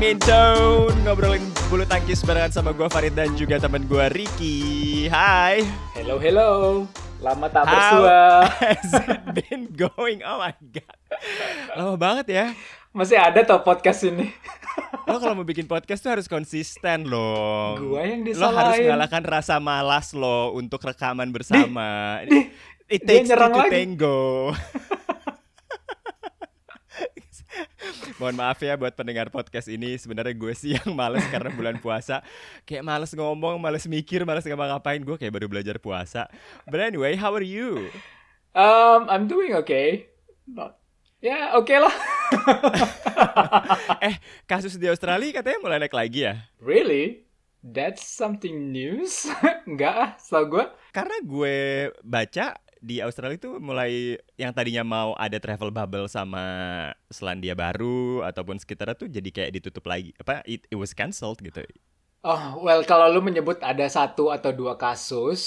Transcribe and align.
Badminton 0.00 0.96
Ngobrolin 1.04 1.44
bulu 1.68 1.84
tangkis 1.84 2.24
barengan 2.24 2.48
sama 2.48 2.72
gue 2.72 2.88
Farid 2.88 3.12
dan 3.12 3.36
juga 3.36 3.60
temen 3.60 3.84
gue 3.84 4.00
Ricky 4.08 4.56
Hai 5.12 5.60
Hello, 5.92 6.16
hello. 6.16 6.50
Lama 7.20 7.52
tak 7.52 7.68
How 7.68 8.00
bersua. 8.00 8.20
has 8.64 8.88
it 8.96 9.20
been 9.36 9.68
going? 9.68 10.24
Oh 10.24 10.40
my 10.40 10.56
god 10.72 10.96
Lama 11.76 12.00
banget 12.00 12.32
ya 12.32 12.46
Masih 12.96 13.20
ada 13.20 13.44
tau 13.44 13.60
podcast 13.60 14.00
ini. 14.08 14.32
Lo 15.04 15.20
kalau 15.20 15.36
mau 15.36 15.44
bikin 15.44 15.68
podcast 15.68 16.00
tuh 16.00 16.16
harus 16.16 16.32
konsisten 16.32 17.04
loh 17.04 17.76
Gua 17.76 18.00
yang 18.00 18.24
Lo 18.24 18.48
harus 18.48 18.80
disalahin. 18.80 18.88
mengalahkan 18.88 19.20
rasa 19.20 19.60
malas 19.60 20.16
lo 20.16 20.56
untuk 20.56 20.80
rekaman 20.80 21.28
bersama 21.28 22.24
Dih, 22.24 22.48
It 22.88 23.04
dia 23.04 23.20
takes 23.20 23.28
two 23.28 23.36
to 23.36 23.52
lagi. 23.52 23.68
tango 23.68 24.56
Mohon 28.20 28.36
maaf 28.36 28.58
ya 28.60 28.76
buat 28.76 28.92
pendengar 28.92 29.32
podcast 29.32 29.66
ini 29.72 29.96
Sebenarnya 29.96 30.36
gue 30.36 30.52
sih 30.52 30.76
yang 30.76 30.92
males 30.92 31.24
karena 31.32 31.48
bulan 31.52 31.80
puasa 31.80 32.20
Kayak 32.68 32.84
males 32.84 33.12
ngomong, 33.16 33.56
males 33.56 33.88
mikir, 33.88 34.22
males 34.28 34.44
ngapa-ngapain 34.44 35.00
Gue 35.00 35.16
kayak 35.16 35.32
baru 35.32 35.46
belajar 35.48 35.76
puasa 35.80 36.28
But 36.68 36.84
anyway, 36.84 37.16
how 37.16 37.32
are 37.32 37.44
you? 37.44 37.88
Um, 38.52 39.06
I'm 39.08 39.30
doing 39.30 39.54
okay. 39.56 40.10
Not- 40.44 40.80
Ya, 41.20 41.52
oke 41.52 41.76
lah. 41.76 41.92
Eh, 44.08 44.16
kasus 44.48 44.80
di 44.80 44.88
Australia 44.88 45.28
katanya 45.36 45.60
mulai 45.60 45.76
naik 45.76 45.92
lagi 45.92 46.24
ya? 46.24 46.48
really? 46.64 47.28
That's 47.60 48.00
something 48.00 48.72
news? 48.72 49.28
Enggak 49.68 49.92
ah, 49.92 50.10
setahu 50.16 50.56
gue. 50.56 50.64
Karena 50.96 51.16
gue 51.20 51.56
baca 52.00 52.56
di 52.80 52.98
Australia 52.98 53.36
itu 53.36 53.56
mulai 53.56 54.16
yang 54.34 54.50
tadinya 54.50 54.80
mau 54.80 55.12
ada 55.14 55.36
travel 55.36 55.68
bubble 55.68 56.08
sama 56.08 56.42
Selandia 57.06 57.52
Baru 57.52 58.20
ataupun 58.20 58.56
sekitarnya 58.56 58.96
tuh 58.96 59.06
jadi 59.06 59.28
kayak 59.28 59.52
ditutup 59.54 59.84
lagi 59.84 60.16
apa 60.16 60.40
it, 60.44 60.64
it 60.66 60.76
was 60.76 60.92
cancelled 60.92 61.38
gitu 61.40 61.60
Oh, 62.20 62.60
well, 62.60 62.84
kalau 62.84 63.08
lu 63.08 63.24
menyebut 63.24 63.56
ada 63.64 63.88
satu 63.88 64.28
atau 64.28 64.52
dua 64.52 64.76
kasus, 64.76 65.40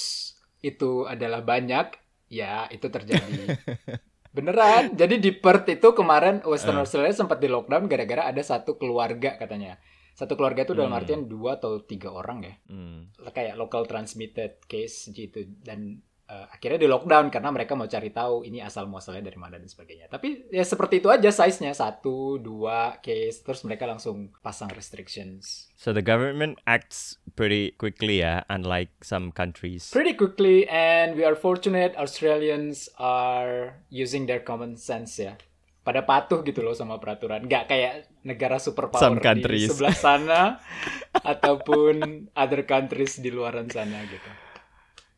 itu 0.57 1.05
adalah 1.05 1.45
banyak, 1.45 1.93
ya 2.33 2.65
itu 2.65 2.89
terjadi. 2.89 3.61
Beneran. 4.33 4.97
Jadi 4.97 5.21
di 5.21 5.29
Perth 5.29 5.69
itu 5.69 5.93
kemarin 5.93 6.41
Western 6.41 6.77
Eh. 6.77 6.81
Australia 6.81 7.13
sempat 7.13 7.37
di 7.37 7.45
lockdown 7.45 7.85
gara-gara 7.85 8.25
ada 8.25 8.41
satu 8.41 8.81
keluarga 8.81 9.37
katanya. 9.37 9.77
Satu 10.17 10.33
keluarga 10.33 10.65
itu 10.65 10.73
dalam 10.73 10.89
Hmm. 10.89 10.97
artian 10.97 11.21
dua 11.29 11.61
atau 11.61 11.77
tiga 11.85 12.09
orang 12.09 12.41
ya. 12.41 12.53
Hmm. 12.65 13.13
kayak 13.21 13.53
local 13.53 13.85
transmitted 13.85 14.57
case 14.65 15.13
gitu 15.13 15.45
dan 15.61 16.01
eh, 16.29 16.47
akhirnya 16.47 16.79
di 16.79 16.87
lockdown 16.87 17.27
karena 17.27 17.49
mereka 17.51 17.75
mau 17.75 17.87
cari 17.87 18.09
tahu 18.09 18.47
ini 18.47 18.63
asal 18.63 18.87
muasalnya 18.87 19.27
dari 19.27 19.39
mana 19.39 19.59
dan 19.59 19.67
sebagainya. 19.67 20.07
Tapi 20.07 20.47
ya 20.51 20.63
seperti 20.63 21.03
itu 21.03 21.11
aja 21.11 21.29
size-nya 21.29 21.75
satu 21.75 22.39
dua 22.39 22.99
case 23.03 23.43
terus 23.43 23.63
mereka 23.67 23.83
langsung 23.89 24.31
pasang 24.39 24.71
restrictions. 24.71 25.73
So 25.75 25.91
the 25.91 26.05
government 26.05 26.63
acts 26.63 27.19
pretty 27.35 27.75
quickly 27.75 28.23
ya, 28.23 28.47
unlike 28.47 28.91
some 29.03 29.35
countries. 29.35 29.91
Pretty 29.91 30.15
quickly 30.15 30.63
and 30.71 31.19
we 31.19 31.27
are 31.27 31.35
fortunate 31.35 31.97
Australians 31.99 32.87
are 32.95 33.83
using 33.91 34.23
their 34.25 34.39
common 34.39 34.79
sense 34.79 35.19
ya. 35.19 35.35
Pada 35.83 36.07
patuh 36.07 36.47
gitu 36.47 36.63
loh 36.63 36.71
sama 36.71 36.95
peraturan. 37.03 37.43
Nggak 37.43 37.67
kayak 37.67 37.93
negara 38.23 38.55
superpower 38.55 39.19
Some 39.19 39.19
di 39.19 39.67
sebelah 39.67 39.91
sana 39.91 40.41
ataupun 41.35 42.27
other 42.31 42.63
countries 42.63 43.19
di 43.19 43.27
luaran 43.27 43.67
sana 43.67 43.99
gitu. 44.07 44.52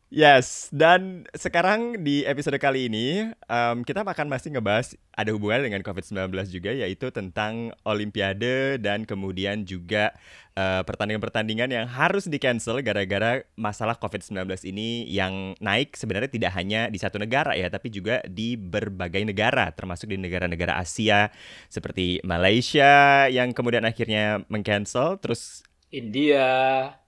Yes, 0.06 0.70
dan 0.70 1.26
sekarang 1.34 2.06
di 2.06 2.22
episode 2.22 2.54
kali 2.62 2.86
ini 2.86 3.26
em, 3.50 3.82
kita 3.82 4.06
akan 4.06 4.30
masih 4.30 4.54
ngebahas 4.54 4.94
ada 5.10 5.34
hubungan 5.34 5.66
dengan 5.66 5.82
COVID-19 5.82 6.30
juga 6.46 6.70
yaitu 6.70 7.10
tentang 7.10 7.74
Olimpiade 7.82 8.78
dan 8.78 9.02
kemudian 9.02 9.66
juga 9.66 10.14
eh, 10.54 10.86
pertandingan-pertandingan 10.86 11.74
yang 11.74 11.86
harus 11.90 12.30
di-cancel 12.30 12.86
gara-gara 12.86 13.42
masalah 13.58 13.98
COVID-19 13.98 14.46
ini 14.70 15.10
yang 15.10 15.58
naik 15.58 15.98
sebenarnya 15.98 16.30
tidak 16.30 16.54
hanya 16.54 16.86
di 16.86 17.02
satu 17.02 17.18
negara 17.18 17.58
ya 17.58 17.66
tapi 17.66 17.90
juga 17.90 18.22
di 18.30 18.54
berbagai 18.54 19.26
negara 19.26 19.74
termasuk 19.74 20.06
di 20.06 20.22
negara-negara 20.22 20.78
Asia 20.78 21.34
seperti 21.66 22.22
Malaysia 22.22 23.26
yang 23.26 23.50
kemudian 23.50 23.82
akhirnya 23.82 24.46
meng-cancel 24.46 25.18
terus 25.18 25.66
India, 25.90 26.46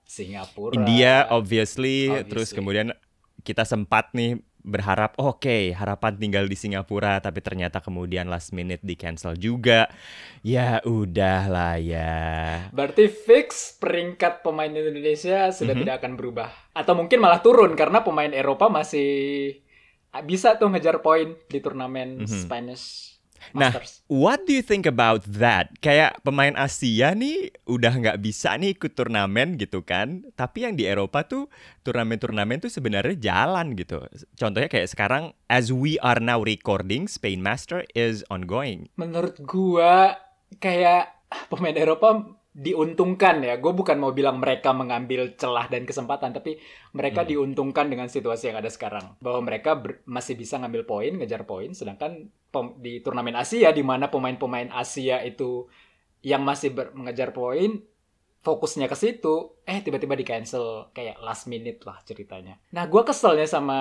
Singapura. 0.09 0.73
India 0.73 1.29
obviously, 1.29 2.09
Obviously. 2.09 2.25
terus 2.25 2.49
kemudian 2.49 2.89
kita 3.45 3.61
sempat 3.61 4.09
nih 4.11 4.41
berharap 4.59 5.15
oke 5.15 5.71
harapan 5.71 6.19
tinggal 6.19 6.43
di 6.43 6.53
Singapura 6.53 7.23
tapi 7.23 7.39
ternyata 7.39 7.79
kemudian 7.79 8.27
last 8.27 8.51
minute 8.51 8.83
di 8.83 8.99
cancel 8.99 9.31
juga 9.33 9.87
ya 10.43 10.83
udah 10.83 11.41
lah 11.47 11.75
ya 11.79 12.19
Berarti 12.69 13.07
fix 13.07 13.79
peringkat 13.79 14.43
pemain 14.43 14.67
Indonesia 14.67 15.53
sudah 15.53 15.73
Mhm. 15.73 15.79
tidak 15.79 15.95
akan 16.03 16.13
berubah. 16.19 16.49
Atau 16.75 16.91
mungkin 16.91 17.23
malah 17.23 17.39
turun 17.39 17.71
karena 17.73 18.03
pemain 18.03 18.33
Eropa 18.33 18.67
masih 18.67 19.61
bisa 20.25 20.57
tuh 20.57 20.67
ngejar 20.67 20.99
poin 20.99 21.39
di 21.47 21.59
turnamen 21.61 22.25
Mhm. 22.25 22.27
Spanish 22.27 23.08
Nah, 23.51 23.73
Masters. 23.73 24.03
what 24.07 24.45
do 24.45 24.51
you 24.53 24.63
think 24.63 24.85
about 24.85 25.25
that? 25.27 25.73
Kayak 25.79 26.21
pemain 26.21 26.53
Asia 26.55 27.13
nih 27.13 27.53
udah 27.65 27.93
nggak 27.95 28.19
bisa 28.21 28.55
nih 28.55 28.77
ikut 28.77 28.93
turnamen 28.93 29.57
gitu 29.57 29.81
kan? 29.81 30.27
Tapi 30.37 30.67
yang 30.67 30.77
di 30.77 30.85
Eropa 30.87 31.25
tuh 31.25 31.51
turnamen-turnamen 31.83 32.61
tuh 32.61 32.71
sebenarnya 32.71 33.15
jalan 33.17 33.73
gitu. 33.75 34.03
Contohnya 34.37 34.69
kayak 34.69 34.89
sekarang 34.91 35.33
as 35.49 35.73
we 35.73 35.97
are 35.99 36.21
now 36.21 36.39
recording 36.39 37.09
Spain 37.09 37.41
Master 37.41 37.83
is 37.97 38.21
ongoing. 38.29 38.87
Menurut 38.95 39.41
gua 39.43 40.17
kayak 40.57 41.13
pemain 41.49 41.77
Eropa 41.77 42.38
diuntungkan 42.59 43.39
ya. 43.39 43.55
Gue 43.55 43.71
bukan 43.71 43.95
mau 43.95 44.11
bilang 44.11 44.35
mereka 44.37 44.75
mengambil 44.75 45.31
celah 45.33 45.65
dan 45.65 45.87
kesempatan, 45.87 46.35
tapi 46.35 46.59
mereka 46.91 47.23
Hmm. 47.23 47.29
diuntungkan 47.31 47.87
dengan 47.87 48.11
situasi 48.11 48.51
yang 48.51 48.59
ada 48.59 48.67
sekarang. 48.67 49.15
Bahwa 49.17 49.39
mereka 49.41 49.79
ber- 49.79 50.03
masih 50.03 50.35
bisa 50.35 50.59
ngambil 50.59 50.83
poin, 50.83 51.15
ngejar 51.15 51.47
poin, 51.47 51.71
sedangkan 51.71 52.27
pem- 52.51 52.75
di 52.77 52.99
turnamen 52.99 53.33
Asia 53.33 53.71
di 53.71 53.79
mana 53.79 54.11
pemain-pemain 54.11 54.67
Asia 54.69 55.23
itu 55.23 55.71
yang 56.19 56.43
masih 56.43 56.75
ber- 56.75 56.91
mengejar 56.91 57.31
poin 57.31 57.79
fokusnya 58.39 58.87
ke 58.87 58.95
situ, 58.95 59.51
eh 59.63 59.79
tiba-tiba 59.79 60.15
di 60.15 60.23
cancel 60.23 60.87
kayak 60.91 61.19
last 61.19 61.47
minute 61.47 61.83
lah 61.83 61.99
ceritanya. 62.01 62.55
Nah, 62.71 62.87
gua 62.87 63.03
keselnya 63.03 63.43
sama 63.43 63.77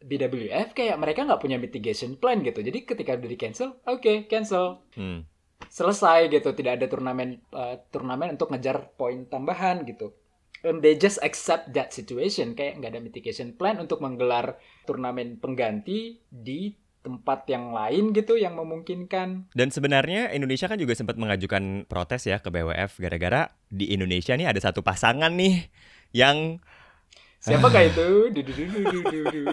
BWF 0.00 0.72
kayak 0.72 0.94
mereka 0.94 1.26
nggak 1.26 1.42
punya 1.42 1.58
mitigation 1.58 2.14
plan 2.14 2.38
gitu. 2.38 2.58
Jadi 2.58 2.86
ketika 2.86 3.14
udah 3.14 3.26
di 3.26 3.34
cancel, 3.34 3.82
oke 3.82 4.26
cancel 4.26 4.82
Hmm. 4.94 5.26
Selesai 5.68 6.28
gitu. 6.32 6.52
Tidak 6.52 6.72
ada 6.80 6.86
turnamen 6.88 7.40
eh, 7.40 7.76
turnamen 7.92 8.36
untuk 8.36 8.52
ngejar 8.52 8.92
poin 8.94 9.24
tambahan 9.28 9.84
gitu. 9.88 10.12
And 10.64 10.82
they 10.82 10.98
just 10.98 11.22
accept 11.22 11.76
that 11.76 11.92
situation. 11.92 12.56
Kayak 12.56 12.82
nggak 12.82 12.90
ada 12.96 13.00
mitigation 13.02 13.54
plan 13.54 13.78
untuk 13.78 14.02
menggelar 14.02 14.58
turnamen 14.88 15.38
pengganti 15.38 16.20
di 16.26 16.74
tempat 17.06 17.46
yang 17.46 17.70
lain 17.70 18.10
gitu 18.10 18.34
yang 18.34 18.58
memungkinkan. 18.58 19.54
Dan 19.54 19.68
sebenarnya 19.70 20.34
Indonesia 20.34 20.66
kan 20.66 20.74
juga 20.74 20.98
sempat 20.98 21.14
mengajukan 21.14 21.86
protes 21.86 22.26
ya 22.26 22.42
ke 22.42 22.50
BWF 22.50 22.98
gara-gara 22.98 23.54
di 23.70 23.94
Indonesia 23.94 24.34
nih 24.34 24.50
ada 24.50 24.58
satu 24.58 24.82
pasangan 24.82 25.30
nih 25.38 25.70
yang 26.10 26.58
siapakah 27.46 27.82
itu 27.84 28.08
du, 28.34 28.40
du, 28.42 28.52
du. 29.30 29.44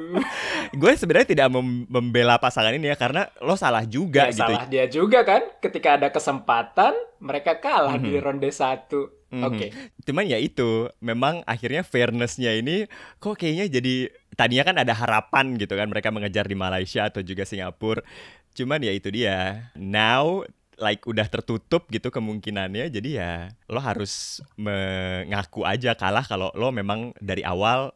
gue 0.74 0.92
sebenarnya 0.94 1.30
tidak 1.30 1.48
mem- 1.48 1.86
membela 1.86 2.36
pasangan 2.36 2.74
ini 2.74 2.90
ya 2.90 2.98
karena 2.98 3.30
lo 3.38 3.54
salah 3.54 3.86
juga 3.86 4.28
Ya, 4.28 4.34
gitu. 4.34 4.42
salah 4.44 4.66
dia 4.66 4.86
juga 4.88 5.22
kan 5.22 5.42
ketika 5.60 5.96
ada 5.96 6.10
kesempatan 6.10 6.92
mereka 7.18 7.56
kalah 7.56 7.96
di 7.96 8.12
Mhm. 8.12 8.22
ronde 8.22 8.50
satu 8.50 9.14
Mhm. 9.30 9.44
oke 9.44 9.68
Cuman 10.04 10.26
ya 10.26 10.36
itu, 10.36 10.90
memang 11.00 11.42
akhirnya 11.44 11.82
fairness-nya 11.82 12.54
ini 12.54 12.86
kok 13.18 13.34
kayaknya 13.34 13.72
jadi 13.72 13.96
tadinya 14.34 14.64
kan 14.64 14.78
ada 14.78 14.94
harapan 14.94 15.56
gitu 15.56 15.74
kan 15.74 15.88
mereka 15.88 16.10
mengejar 16.10 16.44
di 16.44 16.54
Malaysia 16.54 17.08
atau 17.08 17.22
juga 17.22 17.42
Singapura. 17.42 18.04
Cuman 18.52 18.84
ya 18.84 18.92
itu 18.92 19.10
dia. 19.10 19.72
Now 19.74 20.46
like 20.78 21.04
udah 21.06 21.28
tertutup 21.30 21.90
gitu 21.90 22.10
kemungkinannya. 22.10 22.90
Jadi 22.90 23.20
ya 23.20 23.52
lo 23.70 23.80
harus 23.82 24.42
mengaku 24.56 25.66
aja 25.68 25.94
kalah 25.98 26.26
kalau 26.26 26.50
lo 26.54 26.70
memang 26.74 27.14
dari 27.22 27.42
awal 27.46 27.94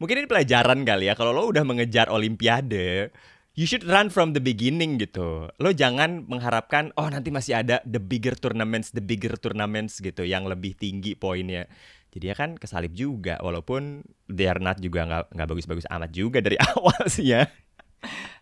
mungkin 0.00 0.24
ini 0.24 0.28
pelajaran 0.30 0.84
kali 0.86 1.12
ya 1.12 1.14
kalau 1.18 1.36
lo 1.36 1.50
udah 1.50 1.64
mengejar 1.66 2.08
olimpiade 2.08 3.12
you 3.58 3.66
should 3.68 3.84
run 3.84 4.08
from 4.08 4.32
the 4.32 4.42
beginning 4.42 4.96
gitu. 4.96 5.50
Lo 5.60 5.70
jangan 5.74 6.24
mengharapkan 6.24 6.94
oh 6.96 7.08
nanti 7.10 7.28
masih 7.28 7.60
ada 7.60 7.82
the 7.84 8.00
bigger 8.00 8.32
tournaments 8.38 8.94
the 8.94 9.02
bigger 9.02 9.34
tournaments 9.36 9.98
gitu 10.00 10.22
yang 10.24 10.46
lebih 10.46 10.78
tinggi 10.78 11.18
poinnya. 11.18 11.66
Jadi 12.10 12.24
ya 12.26 12.34
kan 12.34 12.58
kesalip 12.58 12.90
juga 12.90 13.38
walaupun 13.38 14.02
they 14.26 14.50
are 14.50 14.58
not 14.58 14.82
juga 14.82 15.06
nggak 15.06 15.24
nggak 15.30 15.48
bagus-bagus 15.48 15.86
amat 15.86 16.10
juga 16.10 16.42
dari 16.42 16.58
awal 16.74 17.06
sih 17.06 17.34
ya. 17.36 17.46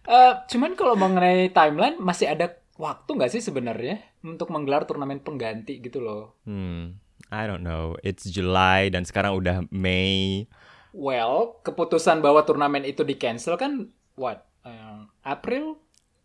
Eh, 0.08 0.32
cuman 0.48 0.72
kalau 0.72 0.96
mengenai 0.96 1.52
timeline 1.52 2.00
masih 2.00 2.32
ada 2.32 2.48
waktu 2.78 3.10
nggak 3.18 3.32
sih 3.34 3.42
sebenarnya 3.42 4.00
untuk 4.22 4.48
menggelar 4.54 4.86
turnamen 4.86 5.20
pengganti 5.20 5.82
gitu 5.82 5.98
loh. 6.00 6.38
hmm 6.46 6.96
I 7.28 7.44
don't 7.44 7.66
know 7.66 7.98
it's 8.06 8.24
July 8.30 8.88
dan 8.88 9.04
sekarang 9.04 9.36
udah 9.36 9.66
Mei 9.68 10.46
Well, 10.96 11.60
keputusan 11.62 12.24
bahwa 12.24 12.48
turnamen 12.48 12.80
itu 12.88 13.04
di 13.04 13.20
cancel 13.20 13.60
kan 13.60 13.92
what? 14.16 14.48
Eh, 14.64 15.04
April 15.20 15.76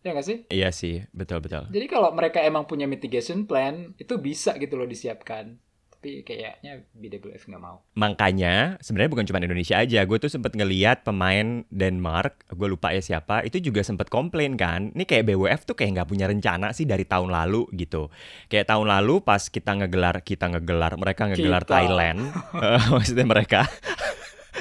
Ya 0.03 0.11
nggak 0.11 0.27
sih? 0.27 0.37
Iya 0.51 0.69
sih, 0.75 1.07
betul-betul. 1.15 1.71
Jadi 1.71 1.87
kalau 1.87 2.11
mereka 2.11 2.43
emang 2.43 2.67
punya 2.67 2.83
mitigation 2.83 3.47
plan, 3.47 3.95
itu 3.95 4.19
bisa 4.19 4.51
gitu 4.59 4.75
loh 4.75 4.83
disiapkan. 4.83 5.55
Tapi 6.03 6.19
kayaknya 6.27 6.83
BWF 6.99 7.47
nggak 7.47 7.63
mau. 7.63 7.79
Makanya 7.95 8.75
sebenarnya 8.83 9.07
bukan 9.15 9.23
cuma 9.23 9.39
Indonesia 9.39 9.79
aja, 9.79 10.03
gue 10.03 10.17
tuh 10.19 10.27
sempet 10.27 10.51
ngeliat 10.51 11.07
pemain 11.07 11.63
Denmark, 11.71 12.43
gue 12.51 12.67
lupa 12.67 12.91
ya 12.91 12.99
siapa, 12.99 13.39
itu 13.47 13.63
juga 13.63 13.87
sempet 13.87 14.11
komplain 14.11 14.59
kan, 14.59 14.91
ini 14.91 15.07
kayak 15.07 15.31
BWF 15.31 15.63
tuh 15.63 15.79
kayak 15.79 15.95
nggak 15.95 16.09
punya 16.11 16.27
rencana 16.27 16.75
sih 16.75 16.83
dari 16.83 17.07
tahun 17.07 17.31
lalu 17.31 17.71
gitu. 17.79 18.11
Kayak 18.51 18.75
tahun 18.75 18.91
lalu 18.91 19.23
pas 19.23 19.47
kita 19.47 19.79
ngegelar, 19.79 20.27
kita 20.27 20.51
ngegelar, 20.51 20.99
mereka 20.99 21.31
ngegelar 21.31 21.63
Kita. 21.63 21.71
Thailand, 21.71 22.19
Eh, 22.67 22.83
maksudnya 22.91 23.23
mereka, 23.23 23.63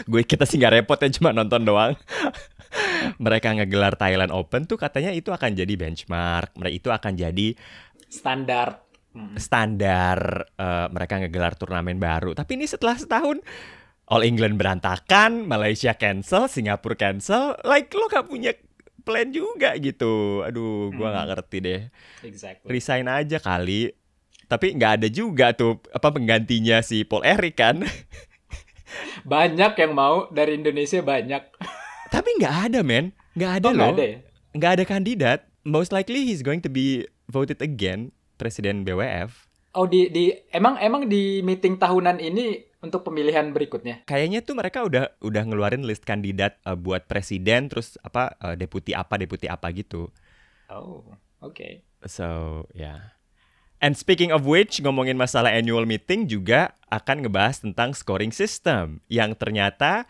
gue 0.07 0.23
kita 0.23 0.47
sih 0.47 0.63
nggak 0.63 0.79
repot 0.79 1.03
ya 1.03 1.11
cuma 1.11 1.35
nonton 1.35 1.67
doang. 1.67 1.99
mereka 3.19 3.51
ngegelar 3.51 3.99
Thailand 3.99 4.31
Open 4.31 4.71
tuh 4.71 4.79
katanya 4.79 5.11
itu 5.11 5.35
akan 5.35 5.59
jadi 5.59 5.75
benchmark, 5.75 6.55
mereka 6.55 6.75
itu 6.79 6.89
akan 6.95 7.19
jadi 7.19 7.59
Standar. 8.07 8.92
Hmm. 9.13 9.37
standar 9.37 10.19
eh, 10.53 10.87
mereka 10.89 11.21
ngegelar 11.21 11.53
turnamen 11.55 11.97
baru. 11.97 12.33
Tapi 12.33 12.57
ini 12.57 12.65
setelah 12.65 12.97
setahun 12.97 13.45
All 14.09 14.25
England 14.25 14.57
berantakan, 14.57 15.45
Malaysia 15.45 15.93
cancel, 15.93 16.45
Singapura 16.45 16.97
cancel, 16.97 17.57
like 17.63 17.93
lo 17.93 18.09
gak 18.09 18.27
punya 18.27 18.53
plan 19.03 19.29
juga 19.29 19.73
gitu. 19.77 20.41
Aduh, 20.43 20.91
gua 20.91 21.11
nggak 21.11 21.23
Hmm. 21.23 21.33
ngerti 21.33 21.57
deh. 21.61 21.81
Exactly. 22.23 22.69
Resign 22.69 23.07
aja 23.07 23.37
kali. 23.37 23.93
Tapi 24.47 24.77
nggak 24.77 24.93
ada 25.01 25.09
juga 25.09 25.53
tuh 25.53 25.81
apa 25.89 26.09
penggantinya 26.09 26.81
si 26.81 27.05
Paul 27.05 27.25
Eric 27.25 27.57
kan. 27.57 27.81
Banyak 29.25 29.73
yang 29.75 29.93
mau 29.93 30.29
dari 30.29 30.57
Indonesia 30.57 31.01
banyak. 31.01 31.43
Tapi 32.15 32.29
nggak 32.37 32.57
ada 32.69 32.81
men, 32.85 33.17
nggak 33.33 33.53
ada 33.61 33.67
Oh, 33.67 33.73
loh. 33.73 33.89
nggak 33.89 33.93
ada 33.97 34.05
ya? 34.05 34.19
Ada 34.77 34.85
kandidat. 34.85 35.39
Most 35.63 35.89
likely 35.91 36.27
he's 36.27 36.43
going 36.43 36.61
to 36.61 36.69
be 36.69 37.07
voted 37.25 37.63
again 37.63 38.11
presiden 38.43 38.83
BWF. 38.83 39.47
Oh 39.79 39.87
di 39.87 40.11
di 40.11 40.35
emang 40.51 40.77
emang 40.83 41.07
di 41.07 41.41
meeting 41.47 41.79
tahunan 41.79 42.19
ini 42.19 42.61
untuk 42.83 43.07
pemilihan 43.07 43.55
berikutnya. 43.55 44.03
Kayaknya 44.11 44.43
tuh 44.43 44.59
mereka 44.59 44.83
udah 44.83 45.15
udah 45.23 45.43
ngeluarin 45.47 45.87
list 45.87 46.03
kandidat 46.03 46.59
eh, 46.67 46.75
buat 46.75 47.07
presiden 47.07 47.71
terus 47.71 47.95
apa 48.03 48.35
eh, 48.43 48.59
deputi 48.59 48.93
apa 48.93 49.15
deputi 49.17 49.47
apa 49.47 49.71
gitu. 49.71 50.11
Oh, 50.67 51.07
oke. 51.39 51.87
So, 52.05 52.67
ya. 52.75 53.15
And 53.83 53.99
speaking 53.99 54.31
of 54.31 54.47
which, 54.47 54.79
ngomongin 54.79 55.19
masalah 55.19 55.51
annual 55.51 55.87
meeting 55.87 56.31
juga 56.31 56.79
akan 56.87 57.27
ngebahas 57.27 57.67
tentang 57.67 57.99
scoring 57.99 58.31
system 58.31 59.03
yang 59.11 59.35
ternyata 59.35 60.07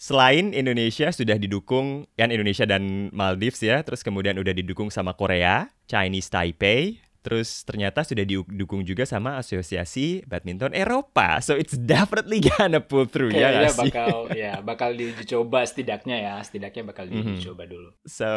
selain 0.00 0.56
Indonesia 0.56 1.12
sudah 1.12 1.36
didukung 1.36 2.08
kan 2.16 2.32
Indonesia 2.32 2.64
dan 2.64 3.12
Maldives 3.12 3.60
ya, 3.60 3.84
terus 3.84 4.00
kemudian 4.00 4.40
udah 4.40 4.56
didukung 4.56 4.88
sama 4.88 5.12
Korea, 5.12 5.68
Chinese 5.84 6.32
Taipei, 6.32 7.04
terus 7.22 7.62
ternyata 7.62 8.02
sudah 8.02 8.22
didukung 8.22 8.82
juga 8.82 9.02
sama 9.02 9.38
Asosiasi 9.38 10.26
Badminton 10.26 10.74
Eropa. 10.74 11.38
So 11.38 11.54
it's 11.54 11.74
definitely 11.74 12.42
gonna 12.42 12.78
pull 12.78 13.06
through 13.06 13.30
ya 13.30 13.48
Kayaknya 13.48 13.58
nggak 13.58 13.72
sih? 13.72 13.82
bakal 13.88 14.10
ya 14.42 14.52
bakal 14.60 14.90
diuji 14.92 15.24
coba 15.24 15.62
setidaknya 15.62 16.16
ya, 16.18 16.34
setidaknya 16.38 16.82
bakal 16.84 17.06
diuji 17.06 17.38
Mhm. 17.38 17.44
coba 17.44 17.62
dulu. 17.64 17.90
So 18.04 18.28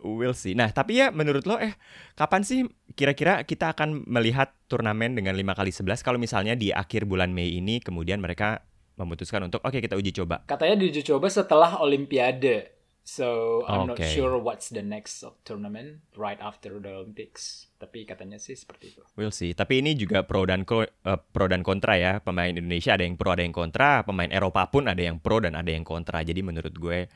we'll 0.00 0.32
see. 0.32 0.52
Nah, 0.52 0.70
tapi 0.70 0.98
ya 0.98 1.08
menurut 1.10 1.44
lo 1.44 1.56
eh 1.56 1.76
kapan 2.12 2.42
sih 2.42 2.64
kira-kira 2.92 3.42
kita 3.42 3.72
akan 3.72 4.04
melihat 4.06 4.56
turnamen 4.66 5.12
dengan 5.12 5.34
5 5.34 5.52
kali 5.52 5.68
11 5.68 6.00
kalau 6.00 6.16
misalnya 6.16 6.52
di 6.52 6.70
akhir 6.70 7.04
bulan 7.04 7.32
Mei 7.32 7.56
ini 7.56 7.78
kemudian 7.78 8.20
mereka 8.20 8.64
memutuskan 8.96 9.44
untuk 9.44 9.60
oke 9.60 9.76
kita 9.76 9.92
uji 9.92 10.12
coba. 10.14 10.40
Katanya 10.44 10.80
diuji 10.80 11.04
coba 11.04 11.28
setelah 11.28 11.76
Olimpiade. 11.78 12.75
So 13.06 13.62
I'm 13.70 13.86
not 13.86 14.02
Oke. 14.02 14.10
sure 14.10 14.34
what's 14.34 14.66
the 14.66 14.82
next 14.82 15.22
tournament 15.46 16.02
right 16.18 16.42
after 16.42 16.82
the 16.82 16.90
Olympics. 16.90 17.70
Tapi 17.78 18.02
katanya 18.02 18.42
sih 18.42 18.58
seperti 18.58 18.98
itu. 18.98 19.02
We'll 19.14 19.30
see. 19.30 19.54
Tapi 19.54 19.78
ini 19.78 19.94
juga 19.94 20.26
pro 20.26 20.42
dan 20.42 20.66
ko- 20.66 20.90
eh, 20.90 21.20
pro 21.30 21.46
dan 21.46 21.62
kontra 21.62 21.94
ya. 21.94 22.18
Pemain 22.18 22.50
Indonesia 22.50 22.98
ada 22.98 23.06
yang 23.06 23.14
pro, 23.14 23.30
ada 23.38 23.46
yang 23.46 23.54
kontra. 23.54 24.02
Pemain 24.02 24.26
Eropa 24.34 24.66
pun 24.74 24.90
ada 24.90 24.98
yang 24.98 25.22
pro 25.22 25.38
dan 25.38 25.54
ada 25.54 25.70
yang 25.70 25.86
kontra. 25.86 26.26
Jadi 26.26 26.42
menurut 26.42 26.74
gue 26.74 27.06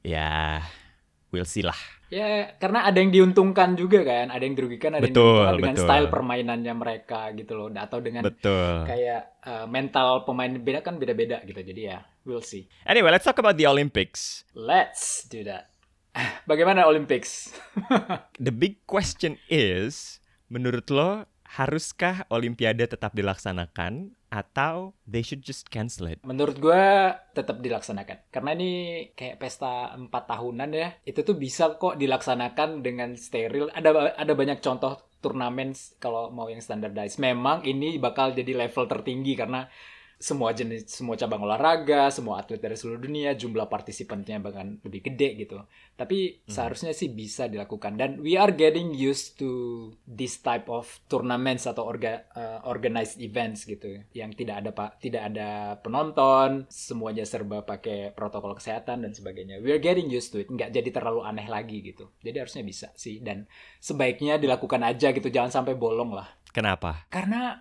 ya 0.00 0.56
we'll 1.36 1.44
see 1.44 1.60
lah. 1.60 1.76
Ya, 2.10 2.58
karena 2.58 2.90
ada 2.90 2.98
yang 2.98 3.14
diuntungkan 3.14 3.78
juga 3.78 4.02
kan, 4.02 4.34
ada 4.34 4.42
yang 4.42 4.58
dirugikan, 4.58 4.98
ada 4.98 5.06
Betul, 5.06 5.14
yang 5.14 5.30
diuntungkan 5.30 5.54
dengan 5.62 5.74
betul. 5.78 5.86
style 5.86 6.08
permainannya 6.10 6.74
mereka 6.74 7.20
gitu 7.38 7.52
loh, 7.54 7.70
atau 7.70 7.98
dengan 8.02 8.26
Betul. 8.26 8.82
kayak 8.82 9.22
uh, 9.46 9.66
mental 9.70 10.26
pemain 10.26 10.50
beda 10.50 10.82
kan 10.82 10.98
beda-beda 10.98 11.38
gitu. 11.46 11.62
Jadi 11.62 11.86
ya, 11.86 12.02
we'll 12.24 12.44
see. 12.44 12.68
Anyway, 12.86 13.10
let's 13.10 13.24
talk 13.24 13.38
about 13.38 13.56
the 13.56 13.66
Olympics. 13.66 14.44
Let's 14.54 15.26
do 15.28 15.44
that. 15.44 15.70
Bagaimana 16.50 16.86
Olympics? 16.86 17.54
The 18.40 18.52
big 18.52 18.84
question 18.86 19.38
is, 19.48 20.18
menurut 20.50 20.90
lo 20.90 21.28
haruskah 21.50 22.30
Olimpiade 22.30 22.86
tetap 22.86 23.10
dilaksanakan 23.10 24.14
atau 24.30 24.94
they 25.02 25.26
should 25.26 25.42
just 25.42 25.66
cancel 25.66 26.06
it? 26.06 26.22
Menurut 26.22 26.62
gue 26.62 26.84
tetap 27.34 27.58
dilaksanakan. 27.58 28.30
Karena 28.30 28.50
ini 28.54 28.70
kayak 29.18 29.42
pesta 29.42 29.90
empat 29.98 30.30
tahunan 30.30 30.70
ya. 30.70 30.88
Itu 31.02 31.26
tuh 31.26 31.34
bisa 31.34 31.74
kok 31.74 31.98
dilaksanakan 31.98 32.86
dengan 32.86 33.18
steril. 33.18 33.74
Ada 33.74 34.14
ada 34.14 34.32
banyak 34.32 34.62
contoh 34.62 35.10
turnamen 35.18 35.74
kalau 35.98 36.30
mau 36.30 36.46
yang 36.46 36.62
standardized. 36.62 37.18
Memang 37.18 37.66
ini 37.66 37.98
bakal 37.98 38.32
jadi 38.32 38.54
level 38.54 38.86
tertinggi 38.86 39.34
karena 39.34 39.66
semua 40.20 40.52
jenis 40.52 40.84
semua 40.84 41.16
cabang 41.16 41.48
olahraga, 41.48 42.12
semua 42.12 42.44
atlet 42.44 42.60
dari 42.60 42.76
seluruh 42.76 43.00
dunia, 43.00 43.32
jumlah 43.32 43.72
partisipannya 43.72 44.36
bahkan 44.44 44.76
lebih 44.84 45.08
gede 45.08 45.40
gitu. 45.40 45.64
Tapi 45.96 46.44
seharusnya 46.44 46.92
sih 46.92 47.08
bisa 47.08 47.48
dilakukan 47.48 47.96
dan 47.96 48.20
we 48.20 48.36
are 48.36 48.52
getting 48.52 48.92
used 48.92 49.40
to 49.40 49.88
this 50.04 50.44
type 50.44 50.68
of 50.68 50.84
tournaments 51.08 51.64
atau 51.64 51.88
orga, 51.88 52.28
uh, 52.36 52.60
organized 52.68 53.16
events 53.24 53.64
gitu 53.64 54.04
yang 54.12 54.36
tidak 54.36 54.60
ada 54.60 54.70
pak 54.76 55.00
tidak 55.00 55.32
ada 55.32 55.80
penonton, 55.80 56.68
semuanya 56.68 57.24
serba 57.24 57.64
pakai 57.64 58.12
protokol 58.12 58.52
kesehatan 58.60 59.08
dan 59.08 59.16
sebagainya. 59.16 59.56
We 59.64 59.72
are 59.72 59.80
getting 59.80 60.12
used 60.12 60.36
to 60.36 60.44
it, 60.44 60.52
nggak 60.52 60.68
jadi 60.68 60.92
terlalu 60.92 61.24
aneh 61.24 61.48
lagi 61.48 61.80
gitu. 61.80 62.12
Jadi 62.20 62.36
harusnya 62.36 62.60
bisa 62.60 62.92
sih 62.92 63.24
dan 63.24 63.48
sebaiknya 63.80 64.36
dilakukan 64.36 64.84
aja 64.84 65.16
gitu, 65.16 65.32
jangan 65.32 65.48
sampai 65.48 65.80
bolong 65.80 66.12
lah. 66.12 66.28
Kenapa? 66.52 67.08
Karena 67.08 67.56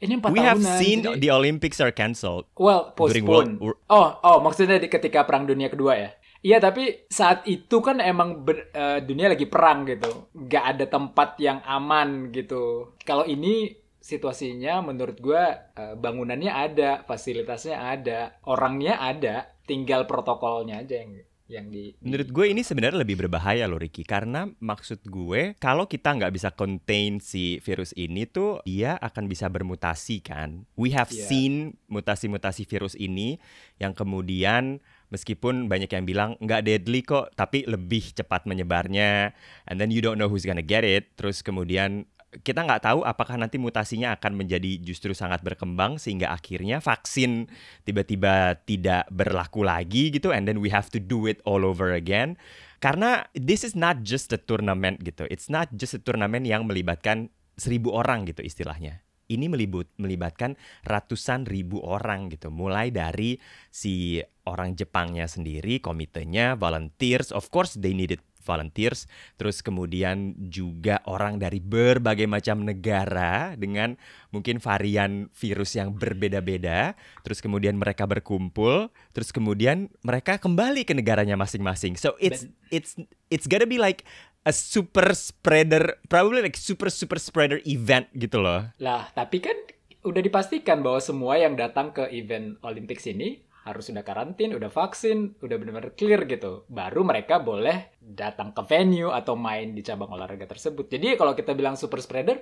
ini 0.00 0.16
empat 0.16 0.30
We 0.30 0.40
have 0.40 0.56
tahunan. 0.56 0.78
seen 0.78 0.98
jadi- 1.02 1.18
the 1.18 1.30
Olympics 1.30 1.78
are 1.78 1.92
cancelled. 1.92 2.48
Well, 2.56 2.92
During 2.92 3.24
postpone. 3.24 3.50
World- 3.60 3.80
Oh, 3.86 4.08
oh, 4.20 4.38
maksudnya 4.40 4.76
di 4.76 4.88
ketika 4.88 5.22
Perang 5.22 5.44
Dunia 5.44 5.68
Kedua 5.68 5.94
ya? 5.94 6.10
Iya, 6.40 6.56
tapi 6.56 7.04
saat 7.06 7.44
itu 7.44 7.78
kan 7.78 8.00
emang 8.00 8.40
ber- 8.40 8.72
eh, 8.72 9.04
dunia 9.04 9.28
lagi 9.28 9.44
perang 9.44 9.84
gitu. 9.84 10.32
Nggak 10.32 10.64
ada 10.66 10.84
tempat 10.88 11.36
yang 11.36 11.60
aman 11.60 12.32
gitu. 12.32 12.96
Kalau 13.00 13.28
ini 13.28 13.76
situasinya 14.00 14.80
menurut 14.80 15.20
gua 15.20 15.68
eh, 15.70 15.94
bangunannya 15.94 16.48
ada, 16.48 17.04
fasilitasnya 17.04 17.76
ada, 17.76 18.40
orangnya 18.48 18.96
ada, 18.96 19.52
tinggal 19.62 20.08
protokolnya 20.08 20.80
aja 20.80 20.98
yang 20.98 21.12
yang 21.50 21.66
di, 21.66 21.92
Menurut 21.98 22.30
gue 22.30 22.46
ini 22.46 22.62
sebenarnya 22.62 23.02
lebih 23.02 23.18
berbahaya 23.26 23.66
loh 23.66 23.82
Ricky. 23.82 24.06
Karena 24.06 24.46
maksud 24.46 25.02
gue 25.02 25.58
kalau 25.58 25.90
kita 25.90 26.14
nggak 26.14 26.30
bisa 26.30 26.48
contain 26.54 27.18
si 27.18 27.58
virus 27.60 27.90
ini 27.98 28.24
tuh 28.30 28.62
Dia 28.62 28.94
akan 28.96 29.26
bisa 29.26 29.50
bermutasi 29.50 30.22
kan? 30.22 30.64
We 30.78 30.94
have 30.94 31.10
Iya. 31.10 31.26
seen 31.26 31.54
mutasi-mutasi 31.90 32.70
virus 32.70 32.94
ini 32.94 33.42
Yang 33.82 34.06
kemudian 34.06 34.78
meskipun 35.10 35.66
banyak 35.66 35.90
yang 35.90 36.06
bilang 36.06 36.30
nggak 36.38 36.62
deadly 36.62 37.02
kok 37.02 37.34
Tapi 37.34 37.66
lebih 37.66 38.14
cepat 38.14 38.46
menyebarnya. 38.46 39.34
And 39.66 39.82
then 39.82 39.90
you 39.90 39.98
don't 39.98 40.16
know 40.16 40.30
who's 40.30 40.46
gonna 40.46 40.62
get 40.64 40.86
it. 40.86 41.10
Terus 41.18 41.42
kemudian 41.42 42.06
kita 42.30 42.62
nggak 42.62 42.86
tahu 42.86 43.02
apakah 43.02 43.34
nanti 43.34 43.58
mutasinya 43.58 44.14
akan 44.14 44.38
menjadi 44.38 44.78
justru 44.78 45.10
sangat 45.10 45.42
berkembang 45.42 45.98
sehingga 45.98 46.30
akhirnya 46.30 46.78
vaksin 46.78 47.50
tiba-tiba 47.82 48.54
tidak 48.62 49.10
berlaku 49.10 49.66
lagi 49.66 50.14
gitu 50.14 50.30
and 50.30 50.46
then 50.46 50.62
we 50.62 50.70
have 50.70 50.86
to 50.86 51.02
do 51.02 51.26
it 51.26 51.42
all 51.42 51.66
over 51.66 51.90
again. 51.90 52.38
Karena 52.78 53.26
this 53.34 53.66
is 53.66 53.74
not 53.74 54.06
just 54.06 54.30
a 54.30 54.40
tournament 54.40 55.02
gitu. 55.02 55.26
It's 55.26 55.50
not 55.50 55.68
just 55.74 55.98
a 55.98 56.00
tournament 56.00 56.46
yang 56.46 56.64
melibatkan 56.64 57.28
seribu 57.58 57.92
orang 57.92 58.24
gitu 58.30 58.46
istilahnya. 58.46 59.02
Ini 59.30 59.46
melibut, 59.46 59.86
melibatkan 59.98 60.58
ratusan 60.82 61.46
ribu 61.46 61.82
orang 61.82 62.30
gitu. 62.34 62.50
Mulai 62.50 62.90
dari 62.90 63.38
si 63.70 64.18
orang 64.46 64.74
Jepangnya 64.74 65.30
sendiri 65.30 65.78
komitenya 65.78 66.58
volunteers 66.58 67.30
of 67.30 67.46
course 67.54 67.78
they 67.78 67.94
needed 67.94 68.18
volunteers 68.50 69.06
terus 69.38 69.62
kemudian 69.62 70.34
juga 70.50 70.98
orang 71.06 71.38
dari 71.38 71.62
berbagai 71.62 72.26
macam 72.26 72.66
negara 72.66 73.54
dengan 73.54 73.94
mungkin 74.34 74.58
varian 74.58 75.30
virus 75.30 75.78
yang 75.78 75.94
berbeda-beda. 75.94 76.98
Terus 77.22 77.38
kemudian 77.38 77.78
mereka 77.78 78.10
berkumpul 78.10 78.90
terus 79.14 79.30
kemudian 79.30 79.86
mereka 80.02 80.42
kembali 80.42 80.82
ke 80.82 80.98
negaranya 80.98 81.38
masing-masing. 81.38 81.94
So 81.94 82.18
it's 82.18 82.50
it's 82.74 82.98
it's 83.30 83.46
gotta 83.46 83.70
be 83.70 83.78
like 83.78 84.02
a 84.48 84.52
super 84.56 85.12
spreader 85.12 86.00
probably 86.08 86.40
like 86.40 86.56
super 86.56 86.88
super 86.88 87.20
spreader 87.20 87.60
event 87.68 88.08
gitu 88.16 88.40
loh. 88.40 88.72
Lah, 88.80 89.12
tapi 89.12 89.44
kan 89.44 89.56
udah 90.00 90.22
dipastikan 90.24 90.80
bahwa 90.80 91.00
semua 91.00 91.36
yang 91.36 91.54
datang 91.60 91.92
ke 91.92 92.08
event 92.16 92.56
Olympics 92.64 93.04
ini 93.04 93.44
harus 93.60 93.92
sudah 93.92 94.00
karantin, 94.00 94.56
udah 94.56 94.72
vaksin, 94.72 95.36
udah 95.40 95.56
benar-benar 95.60 95.92
clear 95.92 96.24
gitu. 96.24 96.64
Baru 96.72 97.04
mereka 97.04 97.42
boleh 97.42 97.92
datang 98.00 98.56
ke 98.56 98.62
venue 98.64 99.12
atau 99.12 99.36
main 99.36 99.76
di 99.76 99.84
cabang 99.84 100.16
olahraga 100.16 100.48
tersebut. 100.48 100.88
Jadi 100.88 101.16
kalau 101.20 101.36
kita 101.36 101.52
bilang 101.52 101.76
super 101.76 102.00
spreader, 102.00 102.40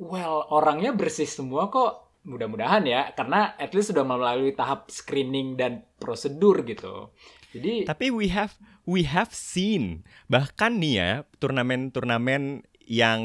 well 0.00 0.48
orangnya 0.48 0.96
bersih 0.96 1.28
semua 1.28 1.68
kok. 1.68 2.08
Mudah-mudahan 2.26 2.82
ya, 2.82 3.14
karena 3.14 3.54
at 3.54 3.70
least 3.70 3.94
sudah 3.94 4.02
melalui 4.02 4.50
tahap 4.50 4.90
screening 4.90 5.54
dan 5.54 5.86
prosedur 6.02 6.66
gitu. 6.66 7.14
Jadi 7.54 7.86
Tapi 7.86 8.10
we 8.10 8.26
have 8.34 8.58
we 8.82 9.06
have 9.06 9.30
seen 9.30 10.02
bahkan 10.26 10.82
nih 10.82 10.94
ya 10.98 11.10
turnamen-turnamen 11.38 12.66
yang 12.86 13.22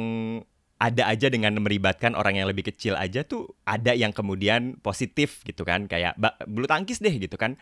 ada 0.82 1.06
aja 1.06 1.30
dengan 1.30 1.54
melibatkan 1.62 2.18
orang 2.18 2.42
yang 2.42 2.50
lebih 2.50 2.66
kecil 2.74 2.98
aja 2.98 3.22
tuh 3.22 3.54
ada 3.70 3.94
yang 3.94 4.10
kemudian 4.10 4.82
positif 4.82 5.46
gitu 5.46 5.62
kan. 5.62 5.86
Kayak 5.86 6.18
bulu 6.50 6.66
tangkis 6.66 6.98
deh 6.98 7.14
gitu 7.14 7.38
kan. 7.38 7.54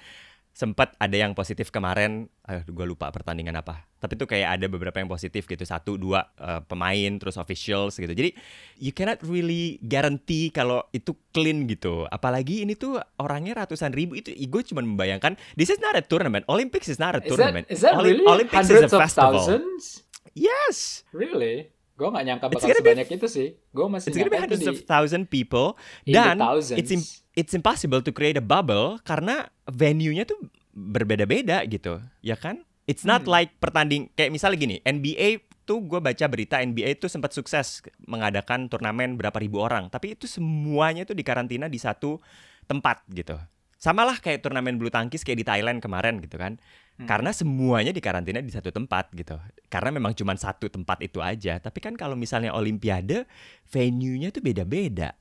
Sempat 0.49 0.95
ada 0.99 1.15
yang 1.15 1.35
positif 1.35 1.71
kemarin 1.71 2.27
aduh 2.43 2.63
gue 2.67 2.85
lupa 2.87 3.11
pertandingan 3.11 3.59
apa. 3.59 3.83
Tapi 3.99 4.15
tuh 4.15 4.27
kayak 4.27 4.59
ada 4.59 4.65
beberapa 4.71 4.95
yang 4.99 5.07
positif 5.07 5.47
gitu 5.47 5.63
satu 5.63 5.99
dua 5.99 6.31
eh, 6.39 6.63
pemain 6.63 7.11
terus 7.19 7.35
officials 7.35 7.99
gitu. 7.99 8.11
Jadi 8.11 8.31
you 8.79 8.95
cannot 8.95 9.19
really 9.23 9.79
guarantee 9.83 10.47
kalau 10.51 10.83
itu 10.95 11.11
clean 11.35 11.67
gitu. 11.67 12.07
Apalagi 12.07 12.63
ini 12.63 12.79
tuh 12.79 13.03
orangnya 13.19 13.67
ratusan 13.67 13.91
ribu. 13.91 14.15
Itu 14.15 14.31
gue 14.31 14.61
cuma 14.63 14.79
membayangkan 14.79 15.35
this 15.59 15.67
is 15.67 15.79
not 15.83 15.95
a 15.95 16.03
tournament. 16.03 16.47
Olympics 16.47 16.87
is 16.87 16.99
not 16.99 17.15
a 17.15 17.19
is 17.19 17.27
that, 17.27 17.31
tournament. 17.35 17.65
is 17.67 17.83
that 17.83 17.95
Oli- 17.99 18.15
really 18.15 18.27
Olympics 18.27 18.67
is 18.67 18.71
a 18.71 18.73
hundreds 18.79 18.91
of 18.95 18.99
festival. 19.03 19.43
thousands? 19.43 20.07
yes. 20.35 21.03
Really? 21.11 21.71
Gue 21.99 22.07
gak 22.07 22.23
nyangka 22.23 22.45
bakal 22.47 22.63
gonna 22.63 22.79
be- 22.79 22.95
sebanyak 22.95 23.09
itu 23.11 23.27
sih. 23.27 23.47
Gue 23.69 23.85
masih 23.85 24.07
It's 24.07 24.17
nyangka 24.17 24.47
itu 24.47 24.55
di 24.55 24.67
of 24.71 24.79
thousand 24.87 25.23
people 25.27 25.75
dan 26.07 26.39
it's 26.73 26.89
im- 26.89 27.03
it's 27.35 27.51
impossible 27.51 27.99
to 27.99 28.09
create 28.09 28.39
a 28.39 28.43
bubble 28.43 29.03
karena 29.03 29.51
venue-nya 29.67 30.23
tuh 30.23 30.39
berbeda-beda 30.71 31.59
gitu, 31.67 31.99
ya 32.21 32.39
kan? 32.39 32.63
It's 32.87 33.03
not 33.03 33.27
Hmm. 33.27 33.35
like 33.35 33.59
pertanding 33.59 34.07
kayak 34.15 34.31
misalnya 34.31 34.57
gini, 34.57 34.75
NBA 34.81 35.43
tuh 35.61 35.83
gue 35.83 35.99
baca 35.99 36.25
berita 36.25 36.57
NBA 36.57 36.97
tuh 36.97 37.05
sempat 37.05 37.29
sukses 37.29 37.83
mengadakan 38.01 38.65
turnamen 38.65 39.13
berapa 39.13 39.35
ribu 39.37 39.59
orang, 39.59 39.91
tapi 39.91 40.15
itu 40.15 40.25
semuanya 40.25 41.03
tuh 41.03 41.13
dikarantina 41.13 41.67
di 41.67 41.77
satu 41.77 42.17
tempat 42.65 43.03
gitu. 43.11 43.37
Sama 43.75 44.01
lah 44.03 44.17
kayak 44.17 44.41
turnamen 44.41 44.75
bulu 44.75 44.89
tangkis 44.89 45.21
kayak 45.21 45.39
di 45.39 45.45
Thailand 45.45 45.77
kemarin 45.79 46.17
gitu 46.19 46.35
kan. 46.35 46.57
Hmm. 46.99 47.07
Karena 47.07 47.31
semuanya 47.31 47.95
dikarantina 47.95 48.43
di 48.43 48.51
satu 48.51 48.75
tempat 48.75 49.07
gitu. 49.15 49.39
Karena 49.71 49.95
memang 49.95 50.11
cuma 50.11 50.35
satu 50.35 50.67
tempat 50.67 50.99
itu 50.99 51.23
aja. 51.23 51.55
Tapi 51.63 51.79
kan 51.79 51.95
kalau 51.95 52.19
misalnya 52.19 52.51
Olimpiade, 52.51 53.23
venue-nya 53.71 54.35
tuh 54.35 54.43
beda-beda. 54.43 55.15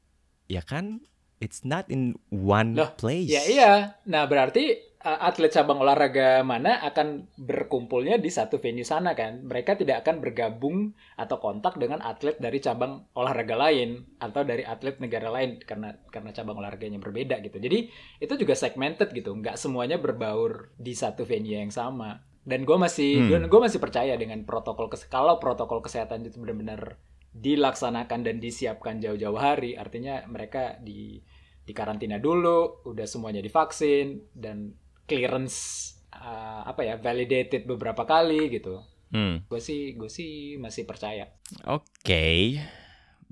Ya 0.51 0.67
kan? 0.67 1.07
It's 1.39 1.63
not 1.63 1.87
in 1.87 2.19
one 2.35 2.75
Loh, 2.75 2.91
place. 2.99 3.31
Ya 3.31 3.47
iya. 3.47 3.73
Nah 4.11 4.27
berarti 4.27 4.88
atlet 4.99 5.55
cabang 5.55 5.79
olahraga 5.79 6.43
mana 6.43 6.83
akan 6.83 7.31
berkumpulnya 7.39 8.19
di 8.19 8.35
satu 8.35 8.59
venue 8.59 8.83
sana 8.83 9.15
kan? 9.15 9.47
Mereka 9.47 9.79
tidak 9.79 10.03
akan 10.03 10.19
bergabung 10.19 10.99
atau 11.15 11.39
kontak 11.39 11.79
dengan 11.79 12.03
atlet 12.03 12.35
dari 12.43 12.59
cabang 12.59 13.07
olahraga 13.15 13.55
lain 13.55 14.03
atau 14.19 14.43
dari 14.43 14.67
atlet 14.67 14.99
negara 14.99 15.31
lain 15.31 15.63
karena 15.63 15.95
karena 16.11 16.35
cabang 16.35 16.59
olahraganya 16.59 16.99
berbeda 16.99 17.39
gitu. 17.47 17.63
Jadi 17.63 17.91
itu 18.19 18.35
juga 18.35 18.59
segmented 18.59 19.15
gitu. 19.15 19.31
Nggak 19.39 19.55
semuanya 19.55 20.03
berbaur 20.03 20.75
di 20.75 20.99
satu 20.99 21.23
venue 21.23 21.55
yang 21.55 21.71
sama. 21.71 22.19
Dan 22.43 22.67
gue 22.67 22.79
masih 22.81 23.39
Hmm. 23.39 23.47
gue 23.47 23.61
masih 23.61 23.79
percaya 23.79 24.19
dengan 24.19 24.43
protokol 24.43 24.91
kalau 25.07 25.39
protokol 25.39 25.79
kesehatan 25.79 26.27
itu 26.27 26.43
benar-benar 26.43 26.99
dilaksanakan 27.39 28.25
dan 28.27 28.37
disiapkan 28.43 28.99
jauh-jauh 28.99 29.39
hari, 29.39 29.79
artinya 29.79 30.27
mereka 30.27 30.81
di 30.83 31.23
di 31.69 31.73
karantina 31.77 32.17
dulu, 32.17 32.89
udah 32.89 33.05
semuanya 33.05 33.45
divaksin 33.45 34.33
dan 34.33 34.73
clearance 35.09 35.57
uh, 36.13 36.69
apa 36.69 36.85
ya 36.85 36.95
validated 37.01 37.65
beberapa 37.65 38.05
kali 38.05 38.53
gitu. 38.53 38.85
Hmm. 39.09 39.41
Gue 39.49 39.59
sih 39.59 39.97
gue 39.97 40.13
sih 40.13 40.61
masih 40.61 40.85
percaya. 40.85 41.33
Oke, 41.65 42.61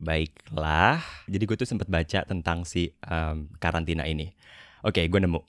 baiklah. 0.00 1.04
Jadi 1.28 1.44
gue 1.44 1.56
tuh 1.60 1.68
sempat 1.68 1.92
baca 1.92 2.24
tentang 2.24 2.64
si 2.64 2.96
um, 3.04 3.52
karantina 3.60 4.08
ini. 4.08 4.32
Oke, 4.80 5.04
gue 5.04 5.20
nemu. 5.20 5.44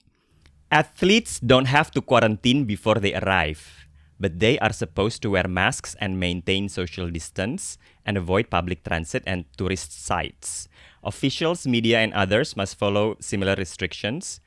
Athletes 0.68 1.40
don't 1.40 1.72
have 1.72 1.88
to 1.96 2.04
quarantine 2.04 2.68
before 2.68 3.00
they 3.00 3.16
arrive, 3.16 3.88
but 4.20 4.36
they 4.36 4.60
are 4.60 4.72
supposed 4.76 5.24
to 5.24 5.32
wear 5.32 5.48
masks 5.48 5.96
and 5.96 6.20
maintain 6.20 6.68
social 6.68 7.08
distance 7.08 7.80
and 8.04 8.20
avoid 8.20 8.52
public 8.52 8.84
transit 8.84 9.24
and 9.24 9.48
tourist 9.56 9.96
sites. 9.96 10.68
Officials, 11.00 11.64
media, 11.64 12.04
and 12.04 12.12
others 12.12 12.52
must 12.52 12.76
follow 12.76 13.16
similar 13.16 13.56
restrictions. 13.56 14.44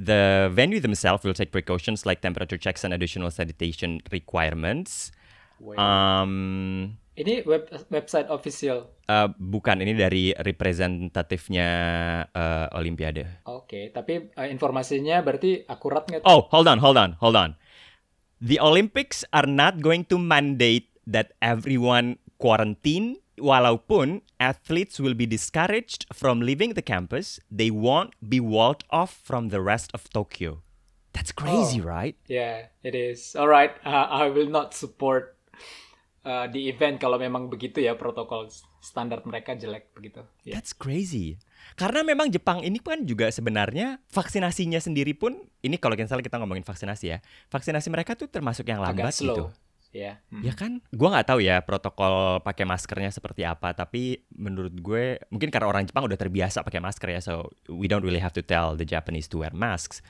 The 0.00 0.50
venue 0.50 0.80
themselves 0.80 1.22
will 1.22 1.36
take 1.36 1.52
precautions 1.52 2.04
like 2.04 2.20
temperature 2.24 2.58
checks 2.58 2.82
and 2.82 2.92
additional 2.92 3.30
sanitation 3.30 4.00
requirements. 4.10 5.12
Um, 5.62 6.98
Ini 7.12 7.44
web 7.46 7.68
website 7.92 8.26
official. 8.32 8.88
Uh, 9.06 9.30
bukan, 9.36 9.84
ini 9.84 9.92
dari 9.92 10.32
representatifnya 10.34 11.68
uh, 12.32 12.66
Olimpiade. 12.74 13.44
Oke, 13.46 13.92
tapi 13.92 14.32
uh, 14.32 14.48
informasinya 14.48 15.20
berarti 15.20 15.62
akurat 15.68 16.08
nggak? 16.08 16.24
Oh, 16.24 16.48
hold 16.50 16.66
on, 16.66 16.80
hold 16.80 16.96
on, 16.96 17.14
hold 17.20 17.36
on. 17.36 17.54
The 18.42 18.58
Olympics 18.58 19.22
are 19.30 19.46
not 19.46 19.78
going 19.78 20.08
to 20.10 20.18
mandate 20.18 20.90
that 21.06 21.36
everyone 21.38 22.18
quarantine. 22.42 23.21
Walaupun 23.42 24.22
athletes 24.38 25.02
will 25.02 25.18
be 25.18 25.26
discouraged 25.26 26.06
from 26.14 26.38
leaving 26.38 26.78
the 26.78 26.84
campus, 26.84 27.42
they 27.50 27.74
won't 27.74 28.14
be 28.22 28.38
walled 28.38 28.86
off 28.94 29.18
from 29.18 29.50
the 29.50 29.58
rest 29.58 29.90
of 29.90 30.06
Tokyo. 30.08 30.62
That's 31.10 31.34
crazy, 31.34 31.82
Oh. 31.82 31.90
right? 31.90 32.14
Yeah, 32.30 32.70
it 32.86 32.94
is. 32.94 33.34
Alright, 33.34 33.74
uh, 33.82 34.06
I 34.08 34.30
will 34.30 34.46
not 34.46 34.78
support 34.78 35.34
uh, 36.22 36.46
the 36.48 36.70
event 36.70 37.02
kalau 37.02 37.18
memang 37.18 37.50
begitu 37.50 37.82
ya 37.82 37.98
protokol 37.98 38.46
standar 38.78 39.22
mereka 39.26 39.58
jelek 39.58 39.90
begitu. 39.90 40.22
Ya. 40.46 40.56
That's 40.56 40.70
crazy. 40.70 41.38
Karena 41.74 42.02
memang 42.02 42.30
Jepang 42.30 42.62
ini 42.62 42.78
kan 42.78 43.02
juga 43.02 43.30
sebenarnya 43.30 43.98
vaksinasinya 44.10 44.78
sendiri 44.78 45.14
pun 45.14 45.34
ini 45.62 45.78
kalau 45.78 45.94
misalnya 45.94 46.22
kita 46.22 46.38
ngomongin 46.38 46.62
vaksinasi 46.62 47.04
ya, 47.10 47.18
vaksinasi 47.50 47.90
mereka 47.90 48.14
tuh 48.14 48.26
termasuk 48.26 48.66
yang 48.66 48.82
Agak 48.82 49.10
lambat 49.10 49.14
slow. 49.14 49.34
gitu. 49.34 49.44
Ya. 49.92 50.24
Hmm. 50.32 50.40
Ya 50.40 50.56
kan, 50.56 50.80
gua 50.88 51.12
nggak 51.12 51.28
tahu 51.28 51.44
ya 51.44 51.60
protokol 51.60 52.40
pakai 52.40 52.64
maskernya 52.64 53.12
seperti 53.12 53.44
apa, 53.44 53.76
tapi 53.76 54.24
menurut 54.32 54.72
gue 54.80 55.20
mungkin 55.28 55.52
karena 55.52 55.68
orang 55.68 55.84
Jepang 55.84 56.08
udah 56.08 56.16
terbiasa 56.16 56.64
pakai 56.64 56.80
masker 56.80 57.12
ya, 57.12 57.20
so 57.20 57.52
we 57.68 57.84
don't 57.92 58.00
really 58.00 58.20
have 58.20 58.32
to 58.32 58.40
tell 58.40 58.72
the 58.72 58.88
Japanese 58.88 59.28
to 59.28 59.44
wear 59.44 59.52
masks. 59.52 60.00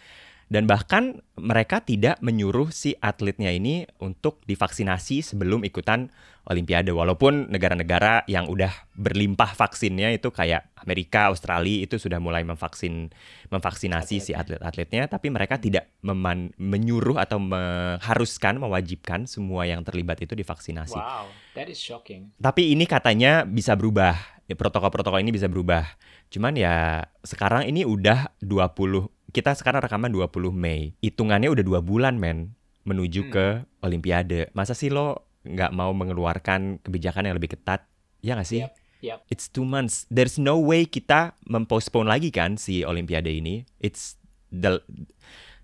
Dan 0.50 0.68
bahkan 0.68 1.22
mereka 1.38 1.80
tidak 1.80 2.20
menyuruh 2.20 2.70
si 2.74 2.92
atletnya 3.00 3.50
ini 3.50 3.88
untuk 4.02 4.42
divaksinasi 4.44 5.24
sebelum 5.24 5.64
ikutan 5.64 6.12
Olimpiade. 6.42 6.90
Walaupun 6.90 7.54
negara-negara 7.54 8.26
yang 8.26 8.50
udah 8.50 8.90
berlimpah 8.98 9.54
vaksinnya 9.54 10.10
itu 10.10 10.34
kayak 10.34 10.74
Amerika, 10.82 11.30
Australia 11.30 11.86
itu 11.86 12.02
sudah 12.02 12.18
mulai 12.18 12.42
memvaksin 12.42 13.14
memvaksinasi 13.46 14.18
si 14.18 14.32
atlet-atletnya, 14.34 15.06
tapi 15.06 15.30
mereka 15.30 15.62
tidak 15.62 15.86
meman- 16.02 16.50
menyuruh 16.58 17.22
atau 17.22 17.38
mengharuskan, 17.38 18.58
mewajibkan 18.58 19.30
semua 19.30 19.70
yang 19.70 19.86
terlibat 19.86 20.18
itu 20.18 20.34
divaksinasi. 20.34 20.98
Wow, 20.98 21.30
that 21.54 21.70
is 21.70 21.78
shocking. 21.78 22.34
Tapi 22.42 22.74
ini 22.74 22.90
katanya 22.90 23.46
bisa 23.46 23.78
berubah. 23.78 24.18
Protokol-protokol 24.52 25.22
ini 25.22 25.30
bisa 25.30 25.46
berubah. 25.46 25.86
Cuman 26.28 26.58
ya 26.58 27.06
sekarang 27.22 27.70
ini 27.70 27.86
udah 27.86 28.34
20 28.42 29.21
kita 29.32 29.56
sekarang 29.56 29.80
rekaman 29.80 30.12
20 30.12 30.52
Mei. 30.52 30.92
Hitungannya 31.00 31.48
udah 31.48 31.64
dua 31.64 31.80
bulan 31.80 32.20
men 32.20 32.52
menuju 32.84 33.28
Hmm. 33.28 33.32
ke 33.32 33.46
Olimpiade. 33.80 34.52
Masa 34.52 34.76
sih 34.76 34.92
lo 34.92 35.26
nggak 35.42 35.72
mau 35.74 35.90
mengeluarkan 35.96 36.84
kebijakan 36.84 37.26
yang 37.26 37.36
lebih 37.40 37.56
ketat? 37.56 37.88
Ya 38.22 38.38
nggak 38.38 38.46
sih? 38.48 38.62
Yap, 38.62 38.72
yap. 39.02 39.18
It's 39.32 39.48
two 39.48 39.66
months. 39.66 40.06
There's 40.12 40.36
no 40.36 40.60
way 40.60 40.86
kita 40.86 41.34
mempostpone 41.48 42.06
lagi 42.06 42.30
kan 42.30 42.60
si 42.60 42.84
Olimpiade 42.86 43.32
ini. 43.32 43.66
It's 43.82 44.20
the 44.52 44.84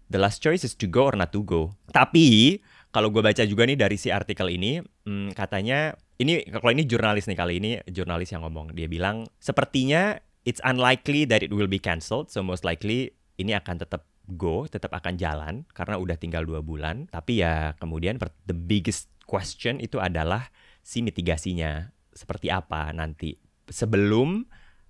the 0.09 0.19
last 0.19 0.41
choice 0.41 0.65
is 0.65 0.73
to 0.81 0.89
go 0.89 1.13
or 1.13 1.15
not 1.15 1.31
to 1.37 1.45
go. 1.45 1.77
Tapi 1.93 2.59
kalau 2.89 3.13
gue 3.13 3.21
baca 3.21 3.45
juga 3.45 3.69
nih 3.69 3.77
dari 3.77 4.01
si 4.01 4.09
artikel 4.09 4.49
ini, 4.49 4.81
hmm, 4.81 5.37
katanya 5.37 5.93
ini 6.17 6.41
kalau 6.49 6.73
ini 6.73 6.89
jurnalis 6.89 7.29
nih 7.29 7.37
kali 7.39 7.61
ini 7.61 7.71
jurnalis 7.87 8.33
yang 8.33 8.43
ngomong. 8.43 8.73
Dia 8.73 8.89
bilang 8.89 9.29
sepertinya 9.39 10.17
it's 10.49 10.65
unlikely 10.65 11.29
that 11.29 11.45
it 11.45 11.53
will 11.53 11.69
be 11.69 11.79
cancelled. 11.79 12.33
So 12.33 12.41
most 12.41 12.65
likely 12.65 13.13
ini 13.39 13.55
akan 13.55 13.87
tetap 13.87 14.05
go, 14.29 14.67
tetap 14.69 14.93
akan 14.93 15.15
jalan 15.17 15.65
karena 15.73 15.97
udah 15.97 16.17
tinggal 16.19 16.45
dua 16.45 16.61
bulan. 16.61 17.09
Tapi 17.09 17.41
ya 17.41 17.73
kemudian 17.79 18.21
the 18.45 18.57
biggest 18.57 19.09
question 19.25 19.79
itu 19.79 20.03
adalah 20.03 20.51
si 20.83 21.01
mitigasinya 21.01 21.93
seperti 22.13 22.51
apa 22.51 22.91
nanti 22.91 23.37
sebelum 23.69 24.49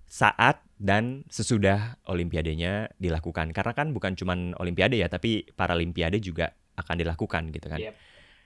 saat 0.09 0.65
dan 0.81 1.27
sesudah 1.29 2.01
olimpiadenya 2.09 2.97
dilakukan 2.97 3.53
karena 3.53 3.73
kan 3.77 3.93
bukan 3.93 4.17
cuman 4.17 4.57
olimpiade 4.57 4.97
ya 4.97 5.11
tapi 5.11 5.45
paralimpiade 5.53 6.23
juga 6.23 6.55
akan 6.79 6.97
dilakukan 6.97 7.51
gitu 7.53 7.67
kan 7.69 7.83
Yep. 7.83 7.95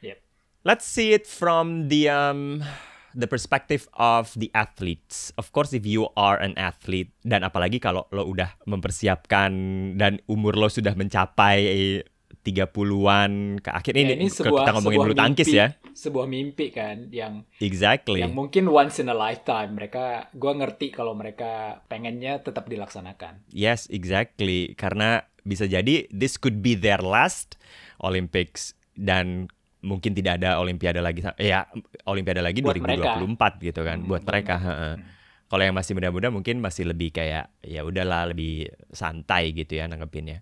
Yep. 0.03 0.19
let's 0.67 0.89
see 0.89 1.15
it 1.15 1.29
from 1.29 1.87
the 1.93 2.09
um, 2.11 2.65
the 3.13 3.27
perspective 3.27 3.89
of 3.95 4.33
the 4.35 4.49
athletes. 4.53 5.31
Of 5.37 5.51
course, 5.51 5.73
if 5.73 5.85
you 5.85 6.09
are 6.15 6.37
an 6.37 6.53
athlete 6.55 7.13
dan 7.23 7.43
apalagi 7.43 7.79
kalau 7.79 8.09
lo 8.11 8.25
udah 8.25 8.57
mempersiapkan 8.65 9.53
dan 9.97 10.21
umur 10.27 10.57
lo 10.57 10.67
sudah 10.67 10.93
mencapai 10.93 12.01
30-an 12.43 13.63
ke 13.63 13.71
akhir 13.71 13.93
Ya, 13.95 14.03
ini, 14.03 14.13
ini 14.19 14.27
ke- 14.27 14.43
sebuah 14.43 14.67
kita 14.67 14.71
ngomongin 14.75 14.99
bulu 14.99 15.15
tangkis 15.15 15.47
mimpi, 15.47 15.61
ya. 15.63 15.67
Sebuah 15.95 16.27
mimpi 16.27 16.67
kan 16.75 16.97
yang 17.15 17.47
Exactly. 17.63 18.19
yang 18.19 18.35
mungkin 18.35 18.67
once 18.67 18.99
in 18.99 19.07
a 19.07 19.15
lifetime 19.15 19.79
mereka 19.79 20.27
gua 20.35 20.59
ngerti 20.59 20.91
kalau 20.91 21.15
mereka 21.15 21.85
pengennya 21.87 22.43
tetap 22.43 22.67
dilaksanakan. 22.67 23.47
Yes, 23.49 23.87
exactly. 23.89 24.75
Karena 24.75 25.23
bisa 25.43 25.67
jadi 25.67 26.11
this 26.11 26.35
could 26.35 26.63
be 26.63 26.75
their 26.75 26.99
last 26.99 27.55
Olympics 28.03 28.75
dan 28.99 29.47
mungkin 29.83 30.15
tidak 30.15 30.39
ada 30.39 30.63
Olimpiade 30.63 31.03
lagi. 31.03 31.27
Ya, 31.37 31.67
Olimpiade 32.07 32.41
lagi 32.41 32.63
Buat 32.63 32.79
2024 32.79 33.59
gitu 33.61 33.83
kan 33.83 33.99
Hmm, 33.99 34.09
buat 34.09 34.23
buat 34.23 34.31
mereka. 34.31 34.57
mereka. 34.59 34.69
heeh. 34.71 34.95
Hmm. 34.97 35.11
Kalau 35.51 35.63
yang 35.69 35.77
masih 35.77 35.93
muda-muda 35.93 36.33
mungkin 36.33 36.65
masih 36.65 36.89
lebih 36.89 37.13
kayak 37.13 37.53
ya 37.61 37.85
udahlah 37.85 38.31
lebih 38.33 38.73
santai 38.89 39.53
gitu 39.53 39.77
ya 39.77 39.85
nanggepinnya. 39.91 40.41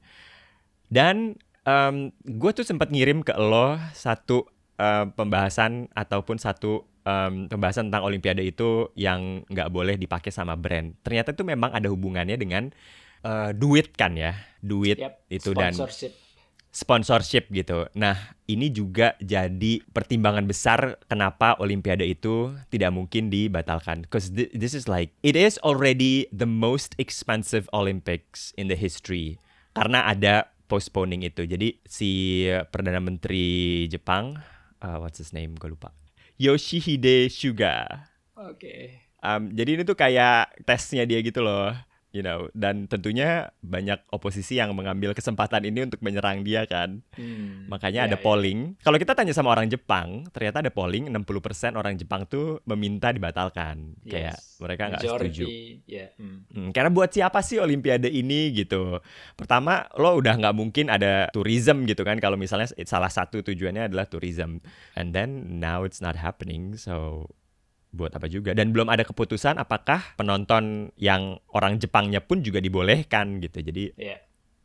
Dan 0.87 1.35
gue 2.23 2.51
tuh 2.55 2.63
sempat 2.63 2.91
ngirim 2.95 3.23
ke 3.27 3.35
lo 3.35 3.79
satu 3.95 4.47
eh, 4.79 5.07
pembahasan 5.11 5.91
ataupun 5.95 6.39
satu 6.39 6.87
em, 7.07 7.47
pembahasan 7.49 7.89
tentang 7.91 8.07
Olimpiade 8.07 8.43
itu 8.43 8.91
yang 8.95 9.43
nggak 9.51 9.71
boleh 9.71 9.95
dipakai 9.99 10.31
sama 10.31 10.55
brand. 10.55 10.95
Ternyata 11.03 11.33
itu 11.35 11.43
memang 11.47 11.71
ada 11.75 11.89
hubungannya 11.91 12.37
dengan 12.39 12.71
eh, 13.23 13.51
duit 13.55 13.95
kan 13.97 14.15
ya, 14.19 14.35
duit 14.61 14.99
Yap, 14.99 15.27
itu 15.31 15.53
dan 15.55 15.75
sponsorship. 15.75 16.13
Sponsorship 16.71 17.51
gitu. 17.51 17.91
Nah, 17.99 18.35
ini 18.47 18.71
juga 18.71 19.19
jadi 19.19 19.83
pertimbangan 19.91 20.47
besar 20.47 20.99
kenapa 21.11 21.59
Olimpiade 21.59 22.07
itu 22.07 22.55
tidak 22.71 22.95
mungkin 22.95 23.29
dibatalkan. 23.29 24.07
Because 24.07 24.31
this 24.35 24.75
is 24.75 24.87
like 24.87 25.11
it 25.27 25.35
is 25.35 25.59
already 25.67 26.31
the 26.31 26.47
most 26.47 26.95
expensive 26.97 27.67
Olympics 27.75 28.55
in 28.55 28.71
the 28.71 28.79
history. 28.79 29.43
Karena 29.75 30.07
ada 30.07 30.51
postponing 30.71 31.27
itu. 31.27 31.47
Jadi 31.47 31.83
si 31.83 32.47
perdana 32.71 33.03
menteri 33.03 33.87
Jepang, 33.91 34.39
uh, 34.83 34.97
what's 35.03 35.19
his 35.19 35.35
name? 35.35 35.59
Gue 35.59 35.75
lupa. 35.75 35.91
Yoshihide 36.39 37.29
Suga. 37.29 38.07
Oke. 38.39 39.05
Um, 39.21 39.53
jadi 39.53 39.77
ini 39.77 39.83
tuh 39.85 39.99
kayak 39.99 40.65
tesnya 40.65 41.05
dia 41.05 41.21
gitu 41.21 41.45
loh, 41.45 41.77
you 42.11 42.23
know. 42.23 42.47
Dan 42.53 42.87
tentunya 42.87 43.51
banyak 43.61 44.03
oposisi 44.11 44.59
yang 44.59 44.75
mengambil 44.75 45.13
kesempatan 45.13 45.67
ini 45.67 45.87
untuk 45.87 46.03
menyerang 46.03 46.43
dia 46.43 46.67
kan. 46.67 47.03
Hmm. 47.15 47.67
Makanya 47.67 48.07
ada 48.07 48.17
Ya, 48.17 48.21
ya. 48.21 48.25
polling. 48.27 48.59
Kalau 48.83 48.99
kita 48.99 49.15
tanya 49.15 49.31
sama 49.31 49.55
orang 49.55 49.71
Jepang, 49.71 50.27
ternyata 50.35 50.61
ada 50.61 50.73
polling 50.75 51.07
60% 51.09 51.75
orang 51.75 51.95
Jepang 51.95 52.27
tuh 52.27 52.59
meminta 52.67 53.11
dibatalkan. 53.11 53.95
Kayak 54.05 54.39
Yes. 54.39 54.59
mereka 54.61 54.83
nggak 54.91 55.03
setuju. 55.03 55.47
Ya. 55.87 56.11
hmm. 56.19 56.39
Hmm, 56.51 56.69
karena 56.71 56.91
buat 56.91 57.11
siapa 57.11 57.41
sih 57.41 57.59
Olimpiade 57.59 58.11
ini 58.11 58.53
gitu? 58.53 58.99
Pertama, 59.35 59.87
lo 59.97 60.19
udah 60.19 60.35
nggak 60.37 60.55
mungkin 60.55 60.91
ada 60.91 61.31
tourism 61.31 61.87
gitu 61.87 62.03
kan? 62.03 62.19
Kalau 62.19 62.37
misalnya 62.37 62.69
salah 62.85 63.09
satu 63.09 63.41
tujuannya 63.41 63.89
adalah 63.89 64.05
tourism, 64.05 64.59
and 64.95 65.15
then 65.15 65.59
now 65.63 65.87
it's 65.87 66.03
not 66.03 66.19
happening, 66.19 66.75
so 66.77 67.25
buat 67.91 68.15
apa 68.15 68.31
juga? 68.31 68.55
Dan 68.55 68.71
belum 68.71 68.87
ada 68.89 69.03
keputusan 69.03 69.59
apakah 69.59 70.15
penonton 70.15 70.95
yang 70.95 71.39
orang 71.51 71.79
Jepangnya 71.79 72.23
pun 72.23 72.43
juga 72.43 72.63
dibolehkan 72.63 73.43
gitu. 73.43 73.61
Jadi 73.61 73.95
Ya. 73.99 74.19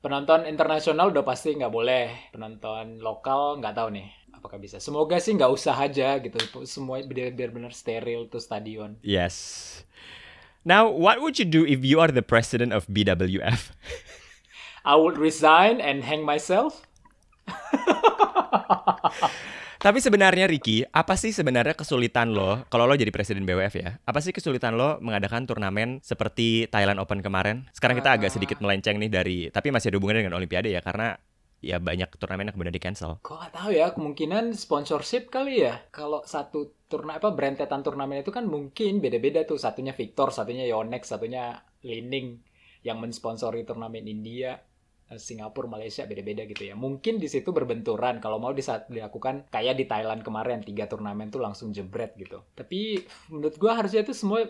Penonton 0.05 0.46
internasional 0.46 1.10
udah 1.10 1.25
pasti 1.25 1.58
nggak 1.58 1.74
boleh. 1.74 2.29
Penonton 2.29 3.01
lokal 3.01 3.58
nggak 3.58 3.74
tahu 3.74 3.89
nih 3.98 4.05
apakah 4.38 4.62
bisa. 4.62 4.77
Semoga 4.77 5.17
sih 5.17 5.34
nggak 5.34 5.50
usah 5.50 5.74
aja 5.74 6.22
gitu. 6.22 6.38
Semua 6.70 7.01
biar 7.01 7.34
biar 7.34 7.50
benar 7.50 7.74
steril 7.74 8.29
tuh 8.29 8.38
stadion. 8.38 9.01
yes. 9.01 9.82
Now, 10.65 10.89
what 10.89 11.22
would 11.22 11.38
you 11.38 11.46
do 11.46 11.62
if 11.62 11.86
you 11.86 12.01
are 12.01 12.10
the 12.10 12.25
president 12.25 12.74
of 12.74 12.89
BWF? 12.89 13.70
I 14.82 14.98
would 14.98 15.13
resign 15.13 15.77
and 15.77 16.01
hang 16.01 16.25
myself. 16.25 16.82
Tapi 19.86 20.01
sebenarnya 20.01 20.50
Ricky, 20.50 20.82
apa 20.82 21.13
sih 21.13 21.30
sebenarnya 21.30 21.77
kesulitan 21.77 22.34
lo 22.34 22.65
kalau 22.74 22.89
lo 22.89 22.98
jadi 22.98 23.13
presiden 23.13 23.46
BWF 23.46 23.77
ya? 23.77 24.01
Apa 24.01 24.18
sih 24.18 24.34
kesulitan 24.34 24.74
lo 24.82 24.98
mengadakan 24.98 25.46
turnamen 25.46 26.01
seperti 26.01 26.65
Thailand 26.74 26.98
Open 26.98 27.22
kemarin? 27.22 27.70
Sekarang 27.70 27.94
kita 27.94 28.18
agak 28.18 28.33
Ah. 28.33 28.36
sedikit 28.42 28.57
melenceng 28.66 28.98
nih 28.98 29.14
dari, 29.14 29.38
tapi 29.53 29.70
masih 29.70 29.94
ada 29.94 30.01
hubungannya 30.01 30.25
dengan 30.25 30.42
Olimpiade 30.42 30.74
ya 30.74 30.81
karena 30.81 31.14
ya 31.62 31.77
banyak 31.77 32.18
turnamen 32.18 32.50
yang 32.50 32.57
kemudian 32.57 32.74
di 32.74 32.81
cancel. 32.81 33.22
Kok 33.22 33.38
nggak 33.38 33.53
tahu 33.53 33.70
ya, 33.77 33.94
kemungkinan 33.94 34.57
sponsorship 34.57 35.29
kali 35.29 35.70
ya. 35.70 35.77
Kalau 35.94 36.25
satu 36.25 36.81
turna 36.90 37.22
apa 37.22 37.29
berentetan 37.29 37.86
turnamen 37.86 38.25
itu 38.25 38.33
kan 38.33 38.50
mungkin 38.50 38.98
beda-beda 38.98 39.46
tuh. 39.46 39.62
Satunya 39.62 39.94
Victor, 39.94 40.33
satunya 40.33 40.66
Yonex, 40.66 41.14
satunya 41.14 41.62
Lining 41.86 42.42
yang 42.81 42.98
mensponsori 42.98 43.62
turnamen 43.62 44.09
India, 44.09 44.57
Singapura, 45.07 45.70
Malaysia 45.70 46.01
beda-beda 46.03 46.44
gitu 46.44 46.63
ya. 46.63 46.74
Mungkin 46.74 47.15
di 47.15 47.25
situ 47.25 47.50
berbenturan 47.50 48.18
kalau 48.18 48.35
mau 48.35 48.50
di 48.50 48.59
saat 48.59 48.85
dilakukan 48.85 49.46
kayak 49.48 49.75
di 49.75 49.85
Thailand 49.85 50.20
kemarin 50.20 50.59
tiga 50.59 50.85
turnamen 50.85 51.29
tuh 51.29 51.39
langsung 51.39 51.70
jebret 51.70 52.13
gitu. 52.15 52.41
Tapi 52.51 53.05
menurut 53.29 53.53
gua 53.55 53.77
harusnya 53.77 54.01
itu 54.01 54.11
semua 54.11 54.41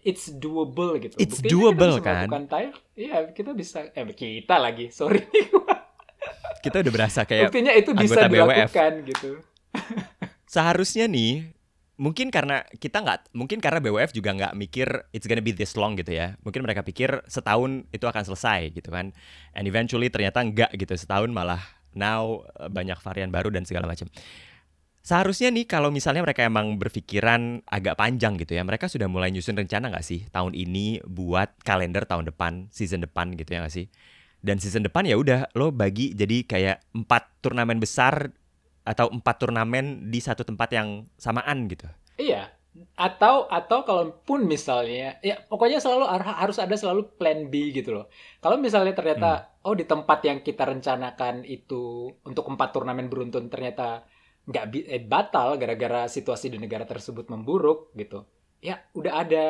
it's 0.00 0.28
doable 0.28 0.98
gitu. 0.98 1.16
It's 1.16 1.38
Buktinya 1.38 1.50
doable, 1.50 1.72
kita 1.72 1.88
bisa 1.90 2.02
kan? 2.02 2.14
melakukan 2.20 2.44
Thai- 2.46 2.76
Iya, 2.94 3.16
kita 3.30 3.50
bisa 3.52 3.78
eh 3.88 4.04
kita 4.06 4.56
lagi. 4.58 4.86
Sorry. 4.90 5.24
Kita 6.60 6.80
udah 6.80 6.92
berasa 6.92 7.24
kayak 7.24 7.48
Buktinya 7.48 7.72
itu 7.72 7.90
bisa 7.92 8.24
BWF. 8.24 8.72
dilakukan 8.72 8.92
gitu. 9.04 9.30
seharusnya 10.44 11.04
nih 11.06 11.53
mungkin 11.94 12.34
karena 12.34 12.66
kita 12.82 13.02
nggak 13.02 13.34
mungkin 13.38 13.62
karena 13.62 13.78
BWF 13.78 14.10
juga 14.10 14.34
nggak 14.34 14.54
mikir 14.58 14.88
it's 15.14 15.30
gonna 15.30 15.44
be 15.44 15.54
this 15.54 15.78
long 15.78 15.94
gitu 15.94 16.10
ya. 16.10 16.34
Mungkin 16.42 16.66
mereka 16.66 16.82
pikir 16.82 17.22
setahun 17.30 17.86
itu 17.94 18.04
akan 18.04 18.22
selesai 18.26 18.74
gitu 18.74 18.90
kan. 18.90 19.14
And 19.54 19.64
eventually 19.70 20.10
ternyata 20.10 20.42
enggak 20.42 20.74
gitu 20.74 20.94
setahun 20.98 21.30
malah 21.30 21.62
now 21.94 22.42
eh, 22.58 22.70
banyak 22.70 22.98
varian 22.98 23.30
baru 23.30 23.54
dan 23.54 23.62
segala 23.62 23.86
macam. 23.86 24.10
Seharusnya 25.04 25.52
nih 25.52 25.68
kalau 25.68 25.92
misalnya 25.92 26.24
mereka 26.24 26.48
emang 26.48 26.80
berpikiran 26.80 27.60
agak 27.68 28.00
panjang 28.00 28.40
gitu 28.40 28.56
ya 28.56 28.64
mereka 28.64 28.88
sudah 28.88 29.04
mulai 29.04 29.28
nyusun 29.28 29.52
rencana 29.52 29.92
nggak 29.92 30.00
sih 30.00 30.24
tahun 30.32 30.56
ini 30.56 31.04
buat 31.04 31.60
kalender 31.60 32.08
tahun 32.08 32.32
depan 32.32 32.72
season 32.72 33.04
depan 33.04 33.36
gitu 33.36 33.54
ya 33.54 33.62
nggak 33.62 33.74
sih? 33.74 33.86
Dan 34.44 34.60
season 34.60 34.84
depan 34.84 35.08
ya 35.08 35.16
udah 35.16 35.52
lo 35.56 35.72
bagi 35.72 36.12
jadi 36.12 36.44
kayak 36.44 36.76
empat 36.92 37.40
turnamen 37.40 37.80
besar 37.80 38.32
atau 38.84 39.08
empat 39.08 39.40
turnamen 39.40 40.12
di 40.12 40.20
satu 40.20 40.44
tempat 40.44 40.68
yang 40.76 41.08
samaan 41.16 41.64
gitu. 41.66 41.88
Iya. 42.20 42.52
Atau 42.98 43.46
atau 43.48 43.86
kalaupun 43.86 44.44
misalnya 44.44 45.16
ya 45.24 45.40
pokoknya 45.46 45.78
selalu 45.80 46.04
har- 46.10 46.38
harus 46.42 46.58
ada 46.60 46.74
selalu 46.76 47.16
plan 47.16 47.48
B 47.48 47.72
gitu 47.72 47.96
loh. 47.96 48.06
Kalau 48.44 48.60
misalnya 48.60 48.92
ternyata 48.92 49.56
oh 49.64 49.72
di 49.72 49.88
tempat 49.88 50.20
yang 50.26 50.44
kita 50.44 50.68
rencanakan 50.68 51.48
itu 51.48 52.12
untuk 52.26 52.44
empat 52.50 52.76
turnamen 52.76 53.08
beruntun 53.08 53.48
ternyata 53.48 54.04
nggak 54.44 54.64
eh, 54.84 55.00
batal 55.00 55.56
gara-gara 55.56 56.04
situasi 56.04 56.52
di 56.52 56.58
negara 56.60 56.84
tersebut 56.84 57.30
memburuk 57.32 57.94
gitu. 57.96 58.28
Ya 58.60 58.82
udah 58.92 59.22
ada 59.22 59.46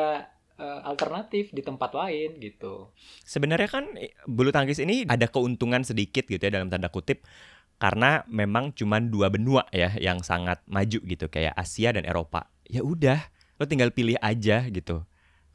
eh, 0.60 0.80
alternatif 0.84 1.50
di 1.50 1.64
tempat 1.64 1.96
lain 1.96 2.38
gitu. 2.38 2.92
Sebenarnya 3.24 3.72
kan 3.72 3.88
eh, 3.98 4.14
bulu 4.28 4.52
tangkis 4.52 4.78
ini 4.84 5.08
ada 5.08 5.26
keuntungan 5.32 5.82
sedikit 5.82 6.28
gitu 6.28 6.44
ya 6.44 6.52
dalam 6.52 6.70
tanda 6.70 6.92
kutip 6.92 7.24
karena 7.84 8.24
memang 8.32 8.72
cuma 8.72 8.96
dua 8.96 9.28
benua 9.28 9.68
ya 9.68 9.92
yang 10.00 10.24
sangat 10.24 10.64
maju 10.64 11.04
gitu 11.04 11.28
kayak 11.28 11.52
Asia 11.52 11.92
dan 11.92 12.08
Eropa. 12.08 12.48
Ya 12.64 12.80
udah, 12.80 13.20
lo 13.60 13.68
tinggal 13.68 13.92
pilih 13.92 14.16
aja 14.24 14.64
gitu. 14.72 15.04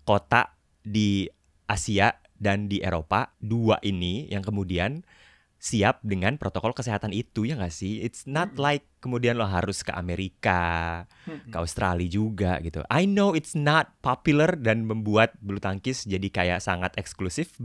Kota 0.05 0.53
di 0.85 1.25
Asia 1.65 2.21
dan 2.37 2.69
di 2.69 2.85
Eropa 2.85 3.33
dua 3.41 3.81
ini 3.81 4.29
yang 4.29 4.45
kemudian 4.45 5.01
siap 5.57 6.05
dengan 6.05 6.37
protokol 6.37 6.77
kesehatan 6.77 7.17
itu 7.17 7.49
ya 7.49 7.57
nggak 7.57 7.73
sih? 7.73 8.05
It's 8.05 8.29
not 8.29 8.61
like 8.61 8.85
kemudian 9.01 9.33
lo 9.41 9.49
harus 9.49 9.81
ke 9.81 9.89
Amerika, 9.97 11.09
ke 11.25 11.57
Australia 11.57 12.05
juga 12.05 12.61
gitu. 12.61 12.85
I 12.93 13.09
know 13.09 13.33
it's 13.33 13.57
not 13.57 13.97
popular 14.05 14.53
dan 14.53 14.85
membuat 14.85 15.33
bulu 15.41 15.57
tangkis 15.57 16.05
jadi 16.05 16.29
kayak 16.29 16.61
sangat 16.61 16.93
eksklusif, 16.93 17.57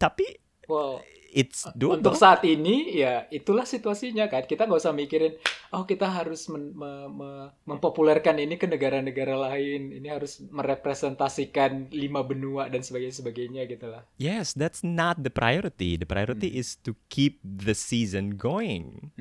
tapi 0.00 0.40
Well, 0.66 1.06
it's 1.36 1.68
doable. 1.76 2.00
Untuk 2.00 2.16
saat 2.16 2.40
ini 2.42 2.96
ya 2.96 3.28
itulah 3.28 3.68
situasinya 3.68 4.24
kan. 4.26 4.48
Kita 4.48 4.64
nggak 4.64 4.80
usah 4.80 4.96
mikirin 4.96 5.36
oh 5.70 5.84
kita 5.84 6.08
harus 6.08 6.48
men- 6.48 6.72
me- 6.72 7.12
me- 7.12 7.48
mempopulerkan 7.68 8.40
ini 8.40 8.56
ke 8.56 8.64
negara-negara 8.64 9.36
lain. 9.36 9.92
Ini 9.92 10.08
harus 10.08 10.40
merepresentasikan 10.48 11.92
lima 11.92 12.24
benua 12.24 12.72
dan 12.72 12.80
sebagainya 12.80 13.20
sebagainya 13.20 13.62
gitu 13.68 13.92
lah. 13.92 14.02
Yes, 14.16 14.56
that's 14.56 14.80
not 14.80 15.20
the 15.20 15.30
priority. 15.30 16.00
The 16.00 16.08
priority 16.08 16.48
Hmm. 16.48 16.60
is 16.64 16.80
to 16.82 16.96
keep 17.06 17.38
the 17.44 17.76
season 17.76 18.40
going. 18.40 19.12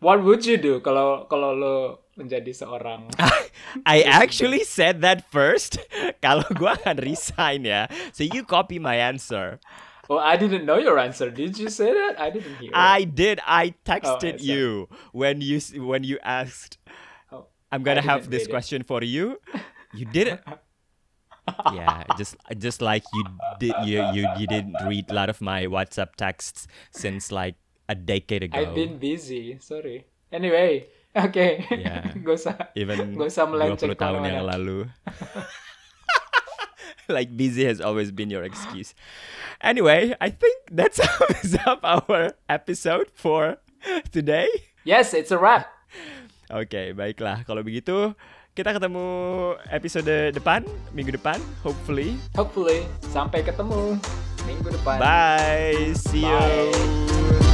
What 0.00 0.24
would 0.24 0.48
you 0.48 0.56
do 0.56 0.80
kalau 0.80 1.28
kalau 1.28 1.52
lo 1.52 1.76
menjadi 2.16 2.52
seorang 2.52 3.12
I 3.88 4.00
actually 4.02 4.64
said 4.64 5.00
that 5.04 5.28
first. 5.28 5.76
Kalau 6.24 6.44
gua 6.52 6.76
akan 6.76 7.00
resign 7.00 7.64
ya. 7.64 7.88
So 8.12 8.24
you 8.24 8.44
copy 8.44 8.76
my 8.76 8.96
answer. 8.98 9.60
Oh, 10.10 10.18
I 10.18 10.34
didn't 10.34 10.66
know 10.66 10.78
your 10.82 10.98
answer. 10.98 11.30
Did 11.30 11.54
you 11.54 11.70
say 11.70 11.94
that? 11.94 12.18
I 12.18 12.30
didn't 12.34 12.58
hear. 12.58 12.74
I 12.74 13.06
did. 13.06 13.38
I 13.46 13.78
texted 13.86 14.42
Oh, 14.42 14.42
you 14.42 14.88
when 15.14 15.38
you 15.40 15.62
when 15.86 16.02
you 16.02 16.18
asked. 16.26 16.82
Oh, 17.30 17.46
I'm 17.70 17.86
gonna 17.86 18.02
have 18.02 18.26
this 18.26 18.42
read 18.42 18.50
it. 18.50 18.50
question 18.50 18.82
for 18.82 19.02
you. 19.06 19.38
You 19.94 20.06
did 20.06 20.38
it. 20.38 20.38
yeah, 21.74 22.06
just 22.14 22.38
just 22.62 22.78
like 22.78 23.02
you 23.10 23.22
did 23.58 23.74
you 23.82 23.98
you 24.14 24.22
you 24.38 24.46
didn't 24.46 24.78
read 24.86 25.10
a 25.10 25.14
lot 25.14 25.26
of 25.26 25.42
my 25.42 25.66
WhatsApp 25.66 26.14
texts 26.14 26.70
since 26.94 27.34
like 27.34 27.58
a 27.90 27.94
decade 27.98 28.46
ago. 28.46 28.54
I've 28.54 28.74
been 28.74 29.02
busy, 29.02 29.58
sorry. 29.58 30.06
Anyway, 30.30 30.86
okay. 31.26 31.66
Yeah. 31.74 32.14
Gak 32.22 32.34
usah. 32.38 32.54
even 32.78 33.18
Gak 33.18 33.34
usah 33.34 33.50
20 33.50 33.50
melenceng 33.50 33.94
tahun 33.98 34.20
yang 34.30 34.46
lalu. 34.46 34.86
like 37.16 37.34
busy 37.36 37.66
has 37.66 37.80
always 37.82 38.14
been 38.14 38.30
your 38.30 38.42
excuse. 38.46 38.94
Anyway, 39.60 40.14
I 40.20 40.30
think 40.30 40.56
that's 40.70 41.02
sums 41.02 41.58
up 41.66 41.82
our 41.82 42.32
episode 42.48 43.10
for 43.14 43.58
today. 44.14 44.48
Yes, 44.84 45.12
it's 45.12 45.30
a 45.34 45.38
wrap. 45.38 45.68
Oke, 46.50 46.94
baiklah. 46.94 47.46
Kalau 47.46 47.62
begitu, 47.62 48.14
kita 48.58 48.74
ketemu 48.74 49.06
episode 49.70 50.34
depan, 50.34 50.66
minggu 50.90 51.14
depan, 51.14 51.38
hopefully. 51.62 52.18
Hopefully, 52.34 52.86
sampai 53.10 53.46
ketemu 53.46 53.98
minggu 54.46 54.74
depan. 54.74 54.98
Bye. 54.98 55.94
See 55.94 56.26
you. 56.26 56.38
Bye. 56.38 57.49